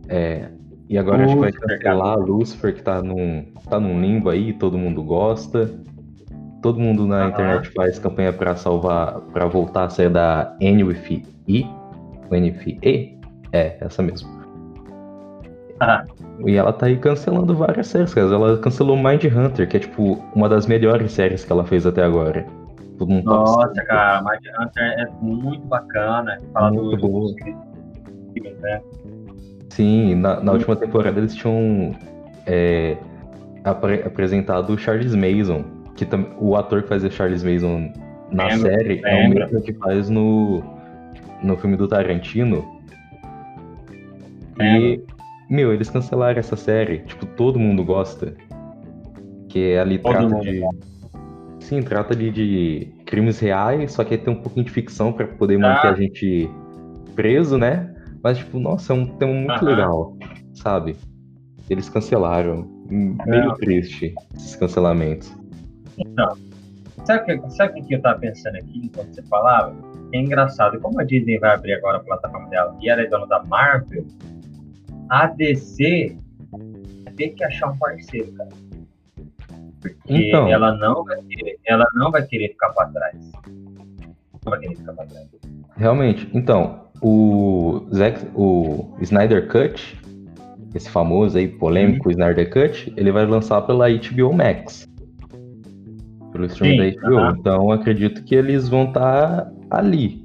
É, 0.08 0.48
e 0.88 0.96
agora 0.96 1.24
acho 1.24 1.34
que 1.34 1.40
vai 1.40 1.52
cancelar 1.52 2.18
Lucifer, 2.18 2.74
que 2.74 2.82
tá 2.82 3.02
num, 3.02 3.44
tá 3.68 3.78
num 3.78 4.00
limbo 4.00 4.30
aí, 4.30 4.52
todo 4.54 4.78
mundo 4.78 5.02
gosta. 5.02 5.70
Todo 6.62 6.80
mundo 6.80 7.06
na 7.06 7.20
Aham. 7.20 7.28
internet 7.28 7.70
faz 7.70 7.98
campanha 7.98 8.32
pra 8.32 8.56
salvar, 8.56 9.20
pra 9.32 9.46
voltar 9.46 9.84
a 9.84 9.90
sair 9.90 10.10
da 10.10 10.56
NFI. 10.60 11.22
NFE? 12.30 13.18
É, 13.52 13.76
essa 13.80 14.02
mesmo. 14.02 14.28
Ah, 15.80 16.04
E 16.44 16.56
ela 16.56 16.72
tá 16.72 16.86
aí 16.86 16.96
cancelando 16.96 17.54
várias 17.54 17.86
séries, 17.86 18.12
cara. 18.12 18.26
Ela 18.34 18.58
cancelou 18.58 18.96
Mind 18.96 19.24
Hunter, 19.24 19.68
que 19.68 19.76
é 19.76 19.80
tipo 19.80 20.18
uma 20.34 20.48
das 20.48 20.66
melhores 20.66 21.12
séries 21.12 21.44
que 21.44 21.52
ela 21.52 21.64
fez 21.64 21.86
até 21.86 22.02
agora. 22.02 22.44
Todo 22.98 23.10
mundo 23.10 23.24
Nossa, 23.26 23.84
cara, 23.84 24.20
Mind 24.22 24.42
Hunter 24.60 24.84
é 24.98 25.08
muito 25.22 25.64
bacana. 25.66 26.38
Fala 26.52 26.72
Muito 26.72 26.96
do, 26.96 27.08
boa. 27.08 27.32
né? 28.60 28.80
Sim, 29.78 30.16
na, 30.16 30.40
na 30.40 30.52
última 30.54 30.74
temporada 30.74 31.20
eles 31.20 31.36
tinham 31.36 31.94
é, 32.44 32.96
apre- 33.62 34.02
apresentado 34.04 34.72
o 34.72 34.76
Charles 34.76 35.14
Mason, 35.14 35.62
que 35.94 36.04
tam- 36.04 36.26
o 36.40 36.56
ator 36.56 36.82
que 36.82 36.88
fazia 36.88 37.08
Charles 37.08 37.44
Mason 37.44 37.92
na 38.32 38.46
Lembro, 38.48 38.62
série 38.72 39.00
é 39.04 39.26
o 39.28 39.30
mesmo 39.30 39.62
que 39.62 39.72
faz 39.74 40.10
no, 40.10 40.64
no 41.44 41.56
filme 41.58 41.76
do 41.76 41.86
Tarantino. 41.86 42.64
E, 44.60 45.00
meu, 45.48 45.72
eles 45.72 45.88
cancelaram 45.88 46.40
essa 46.40 46.56
série. 46.56 46.98
Tipo, 47.06 47.24
todo 47.24 47.56
mundo 47.56 47.84
gosta. 47.84 48.34
Que 49.48 49.76
ali 49.76 49.96
Todo 49.98 50.10
trata 50.12 50.28
mundo 50.28 50.42
de. 50.44 50.60
Sim, 51.60 51.82
trata 51.82 52.16
de, 52.16 52.30
de 52.32 52.88
crimes 53.06 53.38
reais, 53.38 53.92
só 53.92 54.02
que 54.02 54.14
aí 54.14 54.20
tem 54.20 54.34
um 54.34 54.42
pouquinho 54.42 54.66
de 54.66 54.72
ficção 54.72 55.12
pra 55.12 55.24
poder 55.28 55.60
Tá. 55.60 55.68
manter 55.68 55.86
a 55.88 55.94
gente 55.94 56.50
preso, 57.14 57.56
né? 57.56 57.94
Mas, 58.28 58.36
tipo, 58.36 58.60
nossa, 58.60 58.92
é 58.92 58.96
um 58.96 59.06
tema 59.06 59.32
muito 59.32 59.64
legal, 59.64 60.14
sabe? 60.52 60.94
Eles 61.70 61.88
cancelaram. 61.88 62.68
Meio 62.90 63.46
Não. 63.46 63.54
triste 63.54 64.14
esses 64.36 64.54
cancelamentos. 64.54 65.34
Sabe 67.06 67.32
o 67.36 67.40
que, 67.42 67.50
sabe 67.54 67.80
que 67.80 67.94
eu 67.94 68.02
tava 68.02 68.18
pensando 68.18 68.56
aqui 68.56 68.82
enquanto 68.84 69.14
você 69.14 69.22
falava? 69.22 69.74
É 70.12 70.18
engraçado, 70.18 70.78
como 70.78 71.00
a 71.00 71.04
Disney 71.04 71.38
vai 71.38 71.54
abrir 71.54 71.72
agora 71.72 71.96
a 71.96 72.00
plataforma 72.00 72.50
dela 72.50 72.76
e 72.82 72.90
ela 72.90 73.00
é 73.00 73.06
dona 73.06 73.26
da 73.26 73.42
Marvel, 73.44 74.04
a 75.08 75.26
DC 75.28 76.14
vai 77.04 77.14
ter 77.14 77.28
que 77.30 77.42
achar 77.44 77.70
um 77.70 77.78
parceiro, 77.78 78.30
cara. 78.34 78.50
Porque 79.80 80.28
Então. 80.28 80.48
ela, 80.48 80.76
não 80.76 81.02
vai 81.02 81.16
querer, 81.22 81.58
ela 81.66 81.86
não 81.94 82.10
vai 82.10 82.26
querer 82.26 82.48
ficar 82.50 82.74
pra 82.74 82.88
trás. 82.88 83.32
Não 83.46 84.50
vai 84.50 84.60
querer 84.60 84.76
ficar 84.76 84.92
pra 84.92 85.06
trás. 85.06 85.26
Realmente, 85.78 86.28
então, 86.34 86.87
o, 87.00 87.86
Zack, 87.94 88.26
o 88.34 88.94
Snyder 89.00 89.48
Cut, 89.48 89.98
esse 90.74 90.90
famoso 90.90 91.38
aí, 91.38 91.48
polêmico 91.48 92.10
Snyder 92.10 92.50
Cut, 92.50 92.92
ele 92.96 93.10
vai 93.10 93.26
lançar 93.26 93.62
pela 93.62 93.88
HBO 93.88 94.32
Max. 94.32 94.88
Pelo 96.32 96.46
streaming 96.46 96.92
Sim, 96.92 96.96
da 96.96 97.08
HBO. 97.08 97.18
aham. 97.18 97.36
Então, 97.38 97.72
acredito 97.72 98.22
que 98.24 98.34
eles 98.34 98.68
vão 98.68 98.84
estar 98.84 99.50
ali. 99.70 100.22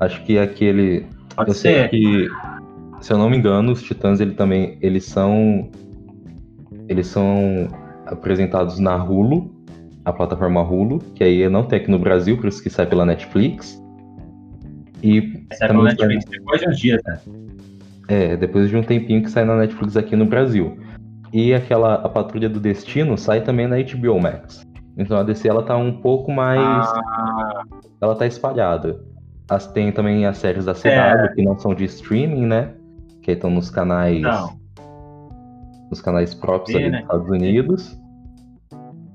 Acho 0.00 0.22
que 0.24 0.38
aquele. 0.38 1.06
Pode 1.36 1.50
eu 1.50 1.54
sei 1.54 1.74
ser. 1.74 1.88
que, 1.90 2.28
se 3.00 3.12
eu 3.12 3.18
não 3.18 3.30
me 3.30 3.36
engano, 3.36 3.72
os 3.72 3.82
Titãs 3.82 4.20
ele 4.20 4.32
também, 4.32 4.76
eles 4.80 5.04
são. 5.04 5.70
Eles 6.88 7.06
são 7.06 7.68
apresentados 8.06 8.78
na 8.78 8.96
Hulu, 9.02 9.50
a 10.04 10.12
plataforma 10.12 10.60
Hulu, 10.62 10.98
que 11.14 11.22
aí 11.22 11.48
não 11.48 11.62
tem 11.62 11.78
aqui 11.78 11.90
no 11.90 11.98
Brasil, 11.98 12.36
por 12.36 12.48
isso 12.48 12.62
que 12.62 12.68
sai 12.68 12.86
pela 12.86 13.06
Netflix. 13.06 13.81
E 15.02 15.44
Essa 15.50 15.64
é 15.64 15.68
também 15.68 15.96
pela 15.96 16.08
Netflix 16.08 16.24
depois 16.26 16.60
de 16.60 16.68
uns 16.68 16.78
dias, 16.78 17.02
né? 17.06 17.18
é, 18.08 18.36
depois 18.36 18.68
de 18.70 18.76
um 18.76 18.82
tempinho 18.82 19.22
que 19.22 19.30
sai 19.30 19.44
na 19.44 19.56
Netflix 19.56 19.96
aqui 19.96 20.14
no 20.16 20.24
Brasil. 20.26 20.78
E 21.32 21.52
aquela 21.54 21.94
A 21.94 22.08
Patrulha 22.08 22.48
do 22.48 22.60
Destino 22.60 23.16
sai 23.18 23.40
também 23.40 23.66
na 23.66 23.76
HBO 23.76 24.20
Max. 24.20 24.62
Então 24.96 25.16
a 25.16 25.22
DC 25.22 25.48
ela 25.48 25.62
tá 25.62 25.76
um 25.76 25.92
pouco 26.00 26.30
mais. 26.30 26.60
Ah, 26.86 27.62
Ela 28.00 28.14
tá 28.14 28.26
espalhada. 28.26 29.00
As, 29.48 29.66
tem 29.66 29.90
também 29.90 30.26
as 30.26 30.36
séries 30.38 30.66
da 30.66 30.74
CW, 30.74 30.88
É. 30.88 31.28
que 31.34 31.42
não 31.42 31.58
são 31.58 31.74
de 31.74 31.84
streaming, 31.84 32.46
né? 32.46 32.74
Que 33.22 33.32
estão 33.32 33.50
nos 33.50 33.70
canais. 33.70 34.20
não. 34.20 34.60
Nos 35.90 36.00
canais 36.00 36.34
próprios 36.34 36.74
ali 36.76 36.90
né? 36.90 36.98
dos 36.98 37.00
Estados 37.02 37.28
Unidos. 37.30 37.98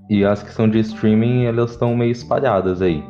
E 0.09 0.23
as 0.25 0.41
que 0.43 0.51
são 0.51 0.67
de 0.69 0.79
streaming, 0.79 1.45
elas 1.45 1.71
estão 1.71 1.95
meio 1.95 2.11
espalhadas 2.11 2.81
aí. 2.81 3.03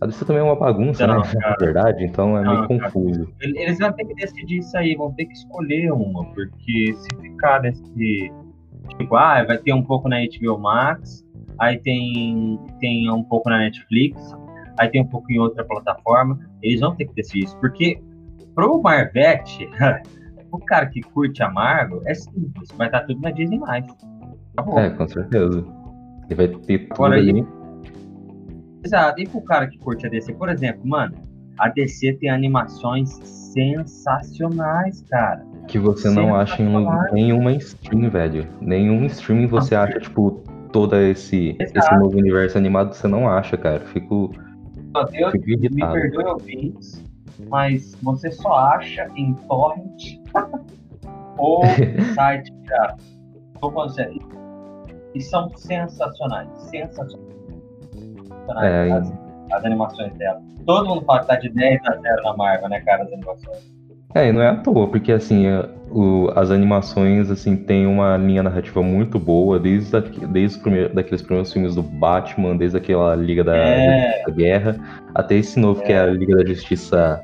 A 0.00 0.06
DC 0.06 0.24
também 0.24 0.40
é 0.40 0.44
uma 0.44 0.56
bagunça, 0.56 1.06
Não, 1.06 1.18
né? 1.20 1.32
cara. 1.40 1.50
Na 1.50 1.56
verdade, 1.56 2.04
então 2.04 2.38
é 2.38 2.42
Não, 2.42 2.52
meio 2.66 2.68
cara. 2.68 2.90
confuso. 2.90 3.28
Eles 3.40 3.78
vão 3.78 3.92
ter 3.92 4.04
que 4.06 4.14
decidir 4.14 4.58
isso 4.58 4.76
aí, 4.76 4.94
vão 4.96 5.12
ter 5.12 5.26
que 5.26 5.32
escolher 5.34 5.92
uma, 5.92 6.24
porque 6.32 6.94
se 6.94 7.08
ficar 7.20 7.60
nesse. 7.62 8.32
Tipo, 8.98 9.14
ah, 9.16 9.44
vai 9.44 9.58
ter 9.58 9.72
um 9.72 9.82
pouco 9.82 10.08
na 10.08 10.16
HBO 10.18 10.58
Max, 10.58 11.24
aí 11.58 11.78
tem, 11.78 12.58
tem 12.80 13.10
um 13.12 13.22
pouco 13.22 13.48
na 13.50 13.58
Netflix, 13.58 14.34
aí 14.78 14.88
tem 14.88 15.02
um 15.02 15.06
pouco 15.06 15.30
em 15.30 15.38
outra 15.38 15.64
plataforma, 15.64 16.38
eles 16.62 16.80
vão 16.80 16.96
ter 16.96 17.04
que 17.06 17.14
decidir 17.14 17.44
isso, 17.44 17.56
porque 17.60 18.00
pro 18.54 18.80
Marvete, 18.82 19.68
o 20.50 20.58
cara 20.58 20.86
que 20.86 21.00
curte 21.02 21.42
a 21.42 21.50
Marvel, 21.50 22.02
é 22.06 22.14
simples, 22.14 22.68
vai 22.76 22.88
estar 22.88 23.00
tudo 23.02 23.20
na 23.20 23.30
Disney+. 23.30 23.60
Acabou. 24.56 24.78
É, 24.80 24.90
com 24.90 25.06
certeza. 25.06 25.64
Ele 26.26 26.34
vai 26.34 26.48
ter 26.48 26.78
tudo 26.80 26.92
Agora 26.94 27.14
aí- 27.16 27.30
ali. 27.30 27.46
Exato. 28.84 29.20
E 29.20 29.28
pro 29.28 29.40
cara 29.42 29.66
que 29.66 29.78
curte 29.78 30.06
a 30.06 30.10
DC, 30.10 30.32
por 30.34 30.48
exemplo, 30.48 30.86
mano, 30.86 31.14
a 31.58 31.68
DC 31.68 32.14
tem 32.14 32.30
animações 32.30 33.10
sensacionais, 33.52 35.04
cara. 35.10 35.44
Que 35.68 35.78
você 35.78 36.08
não 36.10 36.34
acha 36.34 36.62
em 36.62 36.68
nenhuma 37.12 37.52
stream, 37.52 38.08
velho. 38.10 38.46
Nenhum 38.60 39.04
streaming 39.06 39.46
você 39.46 39.76
Nossa. 39.76 39.90
acha, 39.90 40.00
tipo, 40.00 40.42
todo 40.72 40.96
esse, 40.96 41.56
Exato. 41.60 41.78
esse 41.78 41.94
novo 41.96 42.18
universo 42.18 42.56
animado, 42.56 42.94
você 42.94 43.06
não 43.06 43.28
acha, 43.28 43.56
cara. 43.56 43.80
Fico, 43.80 44.32
Eu, 45.12 45.30
fico 45.30 45.46
me 45.46 45.92
perdoe 45.92 46.24
ouvintes, 46.24 47.04
mas 47.48 47.94
você 48.02 48.30
só 48.30 48.52
acha 48.54 49.10
em 49.14 49.34
torrent 49.34 50.18
ou 51.36 51.62
site 52.14 52.52
sério. 53.94 54.18
E 55.14 55.20
são 55.20 55.50
sensacionais. 55.56 56.48
Sensacionais. 56.70 57.29
É, 58.58 58.92
as, 58.92 59.12
as 59.52 59.64
animações 59.64 60.12
dela. 60.14 60.40
Todo 60.66 60.88
mundo 60.88 61.04
fala 61.04 61.20
que 61.20 61.26
tá 61.26 61.36
de 61.36 61.48
10 61.48 61.80
a 61.86 61.96
0 61.96 62.22
na 62.22 62.36
Marvel, 62.36 62.68
né, 62.68 62.80
cara, 62.80 63.04
as 63.04 63.12
animações. 63.12 63.80
É, 64.14 64.28
e 64.28 64.32
não 64.32 64.42
é 64.42 64.48
à 64.48 64.56
toa, 64.56 64.88
porque 64.88 65.12
assim, 65.12 65.46
o, 65.90 66.30
as 66.34 66.50
animações 66.50 67.30
assim 67.30 67.56
têm 67.56 67.86
uma 67.86 68.16
linha 68.16 68.42
narrativa 68.42 68.82
muito 68.82 69.18
boa, 69.18 69.58
desde, 69.58 69.96
a, 69.96 70.00
desde 70.00 70.56
os 70.56 70.62
primeiros, 70.62 70.94
daqueles 70.94 71.22
primeiros 71.22 71.52
filmes 71.52 71.76
do 71.76 71.82
Batman, 71.82 72.56
desde 72.56 72.76
aquela 72.76 73.14
Liga 73.14 73.44
da, 73.44 73.56
é. 73.56 74.22
da 74.24 74.32
Guerra, 74.32 74.76
até 75.14 75.36
esse 75.36 75.60
novo 75.60 75.80
é. 75.82 75.86
que 75.86 75.92
é 75.92 76.00
a 76.00 76.06
Liga 76.06 76.36
da 76.36 76.44
Justiça 76.44 77.20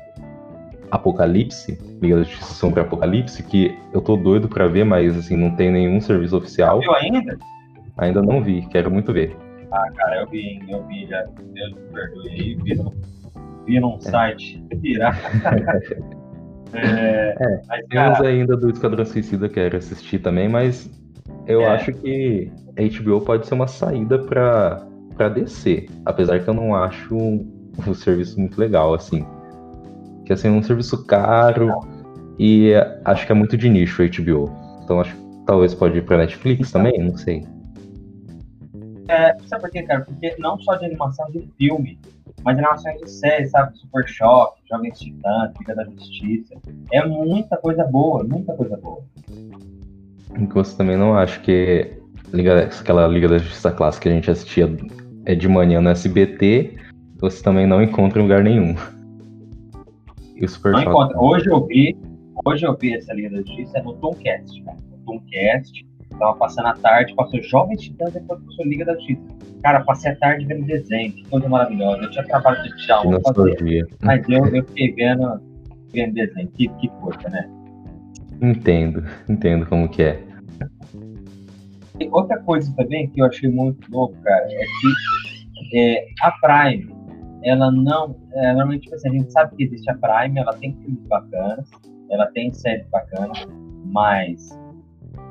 Apocalipse, 0.89 1.77
Liga 2.01 2.17
da 2.17 2.23
Justiça 2.23 2.53
Sombra 2.53 2.83
Apocalipse, 2.83 3.43
que 3.43 3.77
eu 3.93 3.99
tô 3.99 4.15
doido 4.15 4.47
pra 4.47 4.67
ver, 4.67 4.85
mas 4.85 5.17
assim, 5.17 5.35
não 5.35 5.51
tem 5.55 5.69
nenhum 5.69 5.99
serviço 5.99 6.37
oficial. 6.37 6.79
Viu 6.79 6.93
ainda? 6.95 7.37
Ainda 7.97 8.21
não 8.21 8.41
vi, 8.41 8.61
quero 8.67 8.89
muito 8.89 9.11
ver. 9.11 9.35
Ah, 9.71 9.89
cara, 9.95 10.21
eu 10.21 10.27
vi, 10.27 10.59
eu 10.69 10.85
vi 10.87 11.05
já. 11.07 11.23
Deus 11.53 11.73
me 11.73 11.81
perdoe, 11.93 12.55
vi, 12.63 12.75
no, 12.75 12.93
vi 13.65 13.79
num 13.79 13.95
é. 13.95 14.01
site 14.01 14.63
virar. 14.75 15.17
É, 16.73 17.33
é 17.39 17.61
mas, 17.65 17.85
temos 17.87 18.17
cara... 18.17 18.27
ainda 18.27 18.57
do 18.57 18.69
Esquadrão 18.69 19.05
Suicida 19.05 19.47
que 19.47 19.55
quero 19.55 19.77
assistir 19.77 20.19
também, 20.19 20.49
mas 20.49 20.91
eu 21.45 21.61
é. 21.61 21.67
acho 21.67 21.93
que 21.93 22.51
a 22.77 23.01
HBO 23.01 23.21
pode 23.21 23.47
ser 23.47 23.53
uma 23.53 23.67
saída 23.67 24.19
para 24.19 24.85
para 25.15 25.29
DC, 25.29 25.87
apesar 26.05 26.39
que 26.39 26.47
eu 26.47 26.53
não 26.53 26.75
acho 26.75 27.15
um, 27.15 27.71
um, 27.87 27.93
serviço 27.93 28.39
muito 28.39 28.59
legal 28.59 28.93
assim. 28.93 29.25
Que 30.25 30.33
assim, 30.33 30.47
é 30.47 30.51
um 30.51 30.61
serviço 30.61 31.05
caro 31.07 31.71
e 32.37 32.73
acho 33.03 33.25
que 33.25 33.31
é 33.31 33.35
muito 33.35 33.57
de 33.57 33.67
nicho 33.67 34.03
a 34.03 34.05
HBO. 34.05 34.53
Então 34.83 34.99
acho 34.99 35.15
que 35.15 35.21
talvez 35.47 35.73
pode 35.73 35.97
ir 35.97 36.05
para 36.05 36.17
Netflix 36.17 36.71
também, 36.71 36.99
não 36.99 37.17
sei. 37.17 37.43
É, 39.07 39.37
sabe 39.45 39.61
por 39.61 39.71
quê, 39.71 39.83
cara? 39.83 40.01
Porque 40.01 40.35
não 40.37 40.59
só 40.59 40.75
de 40.75 40.85
animação 40.85 41.29
de 41.31 41.47
filme, 41.57 41.99
mas 42.43 42.57
animações 42.57 42.99
de 42.99 43.09
série, 43.09 43.45
sabe? 43.47 43.77
Super 43.77 44.07
Choque, 44.07 44.61
Jovens 44.69 44.99
Titãs, 44.99 45.53
Liga 45.59 45.75
da 45.75 45.85
Justiça. 45.85 46.55
É 46.91 47.05
muita 47.05 47.57
coisa 47.57 47.83
boa, 47.85 48.23
muita 48.23 48.53
coisa 48.53 48.77
boa. 48.77 49.01
Você 50.53 50.77
também 50.77 50.97
não 50.97 51.17
acha 51.17 51.39
que 51.39 51.97
Liga, 52.33 52.65
aquela 52.65 53.07
Liga 53.07 53.27
da 53.27 53.37
Justiça 53.37 53.71
clássica 53.71 54.03
que 54.03 54.09
a 54.09 54.11
gente 54.13 54.29
assistia 54.29 54.69
é 55.25 55.35
de 55.35 55.47
manhã 55.47 55.81
no 55.81 55.89
SBT, 55.89 56.75
você 57.19 57.41
também 57.41 57.65
não 57.65 57.81
encontra 57.81 58.19
em 58.19 58.23
lugar 58.23 58.43
nenhum. 58.43 58.75
E 60.35 60.45
o 60.45 60.49
Super 60.49 60.73
não 60.73 60.79
Choque. 60.79 60.89
Encontra. 60.89 61.19
Hoje 61.19 61.49
eu 61.49 61.65
vi, 61.65 61.97
hoje 62.45 62.65
eu 62.65 62.77
vi 62.77 62.93
essa 62.95 63.13
Liga 63.13 63.29
da 63.29 63.37
Justiça 63.37 63.81
no 63.81 63.93
Tomcast, 63.93 64.61
cara. 64.63 64.77
No 64.91 64.97
Tomcast, 65.05 65.85
tava 66.17 66.35
passando 66.35 66.67
a 66.67 66.73
tarde, 66.75 67.13
passou 67.15 67.41
Jovens 67.41 67.81
Titãs 67.81 68.15
e 68.15 68.19
depois 68.19 68.41
passou 68.41 68.65
Liga 68.65 68.85
da 68.85 68.93
Justiça. 68.95 69.21
Cara, 69.63 69.83
passei 69.83 70.11
a 70.11 70.15
tarde 70.15 70.45
vendo 70.45 70.65
desenho, 70.65 71.11
que 71.11 71.27
coisa 71.29 71.49
maravilhosa. 71.49 72.03
Eu 72.03 72.11
tinha 72.11 72.25
trabalho 72.25 72.63
de 72.63 72.77
tirar 72.77 73.05
um 73.05 73.11
mas 74.03 74.29
eu, 74.29 74.45
eu 74.47 74.65
fiquei 74.65 74.93
vendo, 74.93 75.41
vendo 75.91 76.13
desenho. 76.13 76.47
Que, 76.49 76.67
que 76.67 76.87
coisa, 76.89 77.29
né? 77.29 77.49
Entendo, 78.41 79.03
entendo 79.27 79.65
como 79.65 79.89
que 79.89 80.03
é. 80.03 80.23
E 81.99 82.07
outra 82.09 82.37
coisa 82.43 82.71
também 82.75 83.09
que 83.09 83.21
eu 83.21 83.25
achei 83.25 83.49
muito 83.49 83.91
louco, 83.91 84.15
cara, 84.21 84.45
é 84.45 84.63
que 85.69 85.77
é, 85.77 86.05
a 86.21 86.31
Prime, 86.31 86.93
ela 87.43 87.71
não. 87.71 88.15
É, 88.33 88.47
normalmente, 88.49 88.83
tipo 88.83 88.95
assim, 88.95 89.09
a 89.09 89.11
gente 89.13 89.31
sabe 89.31 89.55
que 89.55 89.63
existe 89.63 89.89
a 89.89 89.95
Prime, 89.95 90.39
ela 90.39 90.53
tem 90.53 90.75
filmes 90.75 91.03
bacanas, 91.07 91.69
ela 92.11 92.27
tem 92.27 92.53
séries 92.53 92.87
bacanas, 92.89 93.47
mas 93.85 94.57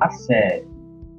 a 0.01 0.09
série 0.09 0.67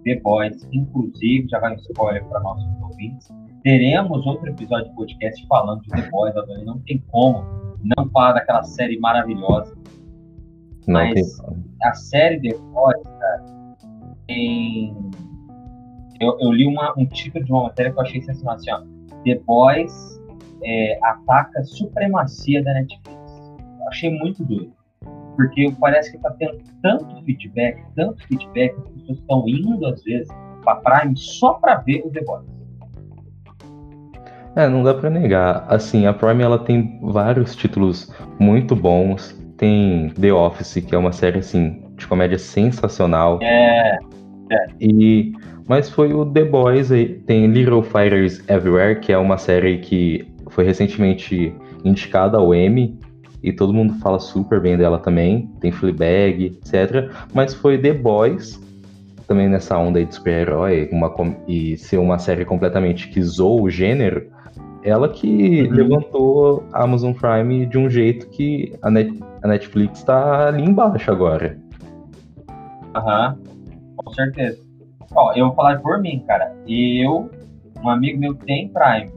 The 0.08 0.20
Boys, 0.20 0.66
inclusive, 0.72 1.46
já 1.48 1.58
vai 1.58 1.74
um 1.74 1.76
spoiler 1.76 2.24
para 2.24 2.40
nossos 2.40 2.66
ouvintes. 2.82 3.28
Teremos 3.62 4.24
outro 4.26 4.48
episódio 4.48 4.88
de 4.88 4.94
podcast 4.94 5.46
falando 5.46 5.82
de 5.82 5.90
The 5.90 6.08
Boys, 6.10 6.34
Adoni. 6.34 6.64
Não 6.64 6.78
tem 6.80 6.98
como 7.10 7.44
não 7.84 8.08
falar 8.10 8.32
daquela 8.32 8.62
série 8.62 8.98
maravilhosa. 8.98 9.76
Não 10.86 10.94
Mas 10.94 11.38
tem. 11.38 11.64
a 11.82 11.94
série 11.94 12.40
The 12.40 12.56
Boys, 12.56 13.02
cara, 13.02 13.44
tem. 14.26 14.96
Eu, 16.20 16.38
eu 16.40 16.52
li 16.52 16.66
uma, 16.66 16.94
um 16.98 17.04
título 17.04 17.44
de 17.44 17.52
uma 17.52 17.64
matéria 17.64 17.92
que 17.92 17.98
eu 17.98 18.02
achei 18.02 18.22
sensacional. 18.22 18.54
Assim, 18.54 18.70
ó, 18.70 18.80
The 19.24 19.34
Boys 19.46 20.22
é, 20.64 20.98
ataca 21.02 21.60
a 21.60 21.64
supremacia 21.64 22.62
da 22.64 22.72
Netflix. 22.72 23.52
Eu 23.80 23.88
achei 23.88 24.10
muito 24.10 24.42
doido 24.42 24.77
porque 25.38 25.72
parece 25.78 26.10
que 26.10 26.16
está 26.16 26.30
tendo 26.32 26.58
tanto 26.82 27.24
feedback, 27.24 27.80
tanto 27.94 28.20
feedback, 28.26 28.74
que 28.74 28.80
as 28.80 28.90
pessoas 28.90 29.18
estão 29.20 29.44
indo 29.46 29.86
às 29.86 30.02
vezes 30.02 30.28
para 30.64 30.74
Prime 30.76 31.16
só 31.16 31.54
para 31.54 31.76
ver 31.76 32.02
o 32.04 32.10
The 32.10 32.22
Boys. 32.24 32.44
É, 34.56 34.68
não 34.68 34.82
dá 34.82 34.92
para 34.94 35.08
negar. 35.08 35.64
Assim, 35.68 36.06
a 36.06 36.12
Prime 36.12 36.42
ela 36.42 36.58
tem 36.58 36.98
vários 37.00 37.54
títulos 37.54 38.12
muito 38.40 38.74
bons. 38.74 39.38
Tem 39.56 40.10
The 40.20 40.32
Office, 40.32 40.84
que 40.84 40.92
é 40.92 40.98
uma 40.98 41.12
série 41.12 41.38
assim 41.38 41.84
de 41.96 42.04
comédia 42.08 42.38
sensacional. 42.38 43.38
É. 43.40 43.96
é. 44.50 44.66
E 44.80 45.32
mas 45.68 45.88
foi 45.88 46.12
o 46.12 46.26
The 46.26 46.46
Boys 46.46 46.90
aí. 46.90 47.20
Tem 47.20 47.46
Little 47.46 47.84
Fighters 47.84 48.42
Everywhere, 48.48 48.98
que 48.98 49.12
é 49.12 49.18
uma 49.18 49.38
série 49.38 49.78
que 49.78 50.26
foi 50.50 50.64
recentemente 50.64 51.54
indicada 51.84 52.38
ao 52.38 52.52
Emmy 52.52 52.98
e 53.42 53.52
todo 53.52 53.72
mundo 53.72 53.94
fala 53.94 54.18
super 54.18 54.60
bem 54.60 54.76
dela 54.76 54.98
também. 54.98 55.46
Tem 55.60 55.70
Fleabag, 55.70 56.46
etc. 56.46 57.10
Mas 57.32 57.54
foi 57.54 57.78
The 57.78 57.92
Boys, 57.92 58.60
também 59.26 59.48
nessa 59.48 59.78
onda 59.78 59.98
aí 59.98 60.06
de 60.06 60.14
super-herói, 60.14 60.90
e 61.46 61.76
ser 61.76 61.98
uma 61.98 62.18
série 62.18 62.44
completamente 62.44 63.08
que 63.08 63.22
zoou 63.22 63.62
o 63.62 63.70
gênero, 63.70 64.30
ela 64.82 65.08
que 65.08 65.62
uhum. 65.62 65.72
levantou 65.72 66.64
a 66.72 66.84
Amazon 66.84 67.12
Prime 67.12 67.66
de 67.66 67.78
um 67.78 67.90
jeito 67.90 68.28
que 68.30 68.74
a, 68.82 68.90
Net, 68.90 69.12
a 69.42 69.48
Netflix 69.48 70.02
tá 70.02 70.48
ali 70.48 70.64
embaixo 70.64 71.10
agora. 71.10 71.58
Aham, 72.94 73.36
uhum. 73.36 73.94
com 73.96 74.14
certeza. 74.14 74.58
Ó, 75.14 75.32
eu 75.34 75.46
vou 75.46 75.54
falar 75.54 75.80
por 75.80 76.00
mim, 76.00 76.22
cara. 76.26 76.54
Eu, 76.66 77.30
um 77.82 77.88
amigo 77.88 78.18
meu 78.18 78.34
tem 78.34 78.68
Prime. 78.68 79.10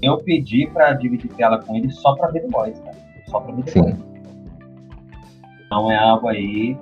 Eu 0.00 0.18
pedi 0.18 0.66
pra 0.72 0.92
dividir 0.94 1.30
tela 1.34 1.58
com 1.58 1.76
ele 1.76 1.90
só 1.90 2.14
pra 2.14 2.28
ver 2.28 2.40
The 2.40 2.48
Boys, 2.48 2.78
cara 2.80 2.91
só 3.32 3.40
para 3.40 3.52
mim 3.52 3.64
Sim. 3.66 3.96
Então 5.66 5.90
é 5.90 5.96
algo 5.96 6.28
aí 6.28 6.76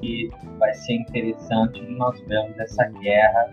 que 0.00 0.28
vai 0.58 0.74
ser 0.74 0.94
interessante 0.94 1.80
de 1.80 1.92
nós 1.92 2.20
vermos 2.26 2.58
essa 2.58 2.84
guerra 3.00 3.50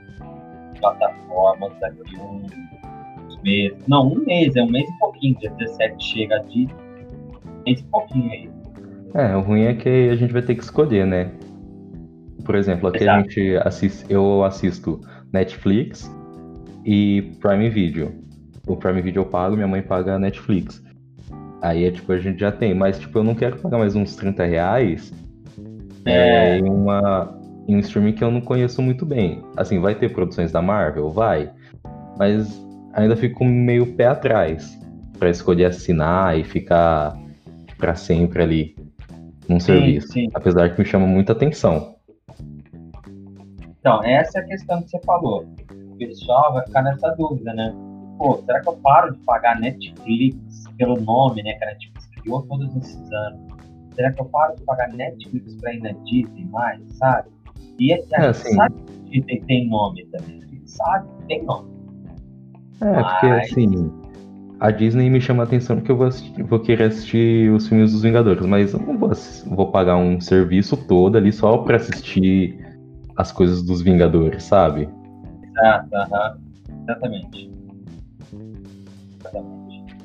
de 0.74 0.80
plataformas 0.80 1.72
daqui 1.80 2.18
uns 2.18 3.42
meses. 3.44 3.78
Não, 3.88 4.08
um 4.08 4.26
mês, 4.26 4.56
é 4.56 4.64
um 4.64 4.70
mês 4.70 4.90
e 4.90 5.00
pouquinho, 5.00 5.38
dia 5.38 5.52
17 5.52 6.04
chega 6.04 6.40
de 6.40 6.66
um 6.66 7.64
mês 7.66 7.80
e 7.80 7.84
pouquinho 7.86 8.32
aí. 8.32 8.50
É, 9.14 9.36
o 9.36 9.42
ruim 9.42 9.64
é 9.64 9.76
que 9.76 10.10
a 10.10 10.16
gente 10.16 10.34
vai 10.34 10.42
ter 10.42 10.56
que 10.56 10.64
escolher, 10.64 11.06
né? 11.06 11.32
Por 12.44 12.56
exemplo, 12.56 12.90
aqui 12.90 13.04
Exato. 13.04 13.20
a 13.20 13.22
gente 13.22 13.58
assiste, 13.58 14.06
eu 14.10 14.44
assisto 14.44 15.00
Netflix 15.32 16.12
e 16.84 17.22
Prime 17.40 17.70
Video. 17.70 18.12
O 18.68 18.76
Prime 18.76 19.02
Video 19.02 19.22
eu 19.22 19.26
pago, 19.26 19.56
minha 19.56 19.68
mãe 19.68 19.82
paga 19.82 20.16
a 20.16 20.20
Netflix. 20.20 20.84
Aí 21.64 21.86
é 21.86 21.92
tipo, 21.92 22.12
a 22.12 22.20
gente 22.20 22.42
já 22.42 22.52
tem, 22.52 22.74
mas 22.74 23.00
tipo, 23.00 23.18
eu 23.18 23.24
não 23.24 23.34
quero 23.34 23.58
pagar 23.58 23.78
mais 23.78 23.96
uns 23.96 24.18
30 24.18 24.44
reais 24.44 25.14
é. 26.06 26.12
É, 26.12 26.60
em, 26.60 26.70
uma, 26.70 27.40
em 27.66 27.78
um 27.78 27.80
streaming 27.80 28.12
que 28.12 28.22
eu 28.22 28.30
não 28.30 28.42
conheço 28.42 28.82
muito 28.82 29.06
bem. 29.06 29.42
Assim, 29.56 29.80
vai 29.80 29.96
ter 29.96 30.12
produções 30.12 30.52
da 30.52 30.62
Marvel? 30.62 31.10
Vai. 31.10 31.50
Mas 32.20 32.62
ainda 32.92 33.16
fico 33.16 33.46
meio 33.46 33.96
pé 33.96 34.08
atrás 34.08 34.78
para 35.18 35.30
escolher 35.30 35.64
assinar 35.64 36.38
e 36.38 36.44
ficar 36.44 37.18
para 37.78 37.96
sempre 37.96 38.44
ali 38.44 38.76
num 39.48 39.58
sim, 39.58 39.68
serviço. 39.68 40.08
Sim. 40.10 40.30
Apesar 40.34 40.70
que 40.70 40.82
me 40.82 40.86
chama 40.86 41.08
muita 41.08 41.32
atenção. 41.32 41.96
Então, 43.80 44.04
essa 44.04 44.40
é 44.40 44.42
a 44.42 44.46
questão 44.46 44.82
que 44.82 44.90
você 44.90 45.00
falou. 45.06 45.46
O 45.92 45.98
pessoal 45.98 46.54
vai 46.54 46.66
ficar 46.66 46.82
nessa 46.82 47.10
dúvida, 47.12 47.54
né? 47.54 47.74
Pô, 48.18 48.42
será 48.46 48.62
que 48.62 48.70
eu 48.70 48.74
paro 48.78 49.14
de 49.14 49.20
pagar 49.20 49.60
Netflix 49.60 50.38
pelo 50.78 51.00
nome, 51.00 51.44
né, 51.44 51.54
que 51.54 51.64
a 51.64 51.68
Netflix 51.68 52.06
criou 52.22 52.42
todos 52.44 52.76
esses 52.76 53.12
anos. 53.12 53.42
Será 53.96 54.12
que 54.12 54.22
eu 54.22 54.26
paro 54.26 54.56
de 54.56 54.64
pagar 54.64 54.92
Netflix 54.94 55.56
pra 55.56 55.74
ir 55.74 55.82
na 55.82 55.92
Disney 55.92 56.46
mais, 56.52 56.82
sabe? 56.94 57.30
E 57.80 57.94
a, 57.94 57.98
é, 58.14 58.28
assim, 58.28 58.56
sabe 58.56 58.76
que 58.86 59.20
Disney 59.20 59.42
tem 59.46 59.70
nome 59.70 60.06
também. 60.12 60.42
Gente 60.42 60.72
sabe 60.72 61.08
que 61.20 61.28
tem 61.28 61.44
nome. 61.44 61.70
É, 62.82 62.86
Mas... 62.86 63.12
porque 63.12 63.28
assim, 63.28 63.92
a 64.60 64.72
Disney 64.72 65.10
me 65.10 65.22
chama 65.22 65.44
a 65.44 65.46
atenção 65.46 65.76
porque 65.78 65.92
eu 65.92 65.98
vou, 65.98 66.08
assistir, 66.08 66.44
vou 66.44 66.60
querer 66.60 66.86
assistir 66.86 67.52
os 67.52 67.68
filmes 67.68 67.92
dos 67.92 68.02
Vingadores, 68.02 68.46
mas 68.46 68.74
eu 68.74 68.80
não 68.80 68.98
vou, 68.98 69.12
vou 69.48 69.72
pagar 69.72 69.98
um 69.98 70.20
serviço 70.20 70.76
todo 70.88 71.18
ali 71.18 71.32
só 71.32 71.58
pra 71.60 71.78
assistir 71.78 72.58
as 73.16 73.32
coisas 73.32 73.62
dos 73.62 73.82
Vingadores, 73.82 74.44
sabe? 74.44 74.90
Exato, 75.44 75.88
uh 75.94 76.00
-huh. 76.00 76.38
exatamente. 76.82 77.52
Exatamente. 79.34 79.98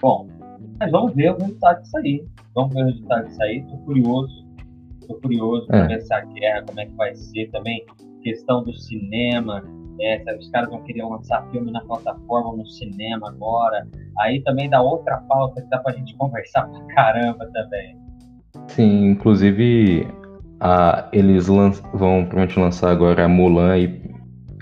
Bom, 0.00 0.26
mas 0.78 0.90
vamos 0.90 1.14
ver 1.14 1.32
o 1.32 1.38
resultado 1.38 1.82
disso 1.82 1.96
aí. 1.98 2.24
Vamos 2.54 2.74
ver 2.74 2.82
o 2.82 2.86
resultado 2.86 3.28
disso 3.28 3.42
aí. 3.42 3.62
Tô 3.62 3.76
curioso. 3.78 4.46
Tô 5.06 5.14
curioso 5.14 5.64
é. 5.64 5.66
para 5.66 5.86
ver 5.86 5.94
essa 5.94 6.20
guerra, 6.20 6.64
como 6.66 6.80
é 6.80 6.86
que 6.86 6.94
vai 6.94 7.14
ser 7.14 7.50
também. 7.50 7.84
Questão 8.22 8.64
do 8.64 8.72
cinema. 8.74 9.62
É, 10.00 10.34
os 10.34 10.48
caras 10.48 10.70
vão 10.70 10.82
querer 10.82 11.02
lançar 11.02 11.46
filme 11.50 11.70
na 11.70 11.80
plataforma, 11.82 12.56
no 12.56 12.66
cinema 12.66 13.28
agora. 13.28 13.86
Aí 14.20 14.42
também 14.42 14.68
dá 14.70 14.80
outra 14.80 15.18
pauta 15.28 15.60
que 15.60 15.68
dá 15.68 15.78
pra 15.78 15.92
gente 15.92 16.16
conversar 16.16 16.66
pra 16.72 16.86
caramba 16.94 17.46
também. 17.52 17.98
Sim, 18.68 19.10
inclusive 19.10 20.06
a, 20.58 21.08
eles 21.12 21.48
lan 21.48 21.70
vão 21.92 22.24
provavelmente 22.24 22.58
lançar 22.58 22.90
agora 22.90 23.24
a 23.24 23.28
Mulan 23.28 23.72
aí, 23.72 24.02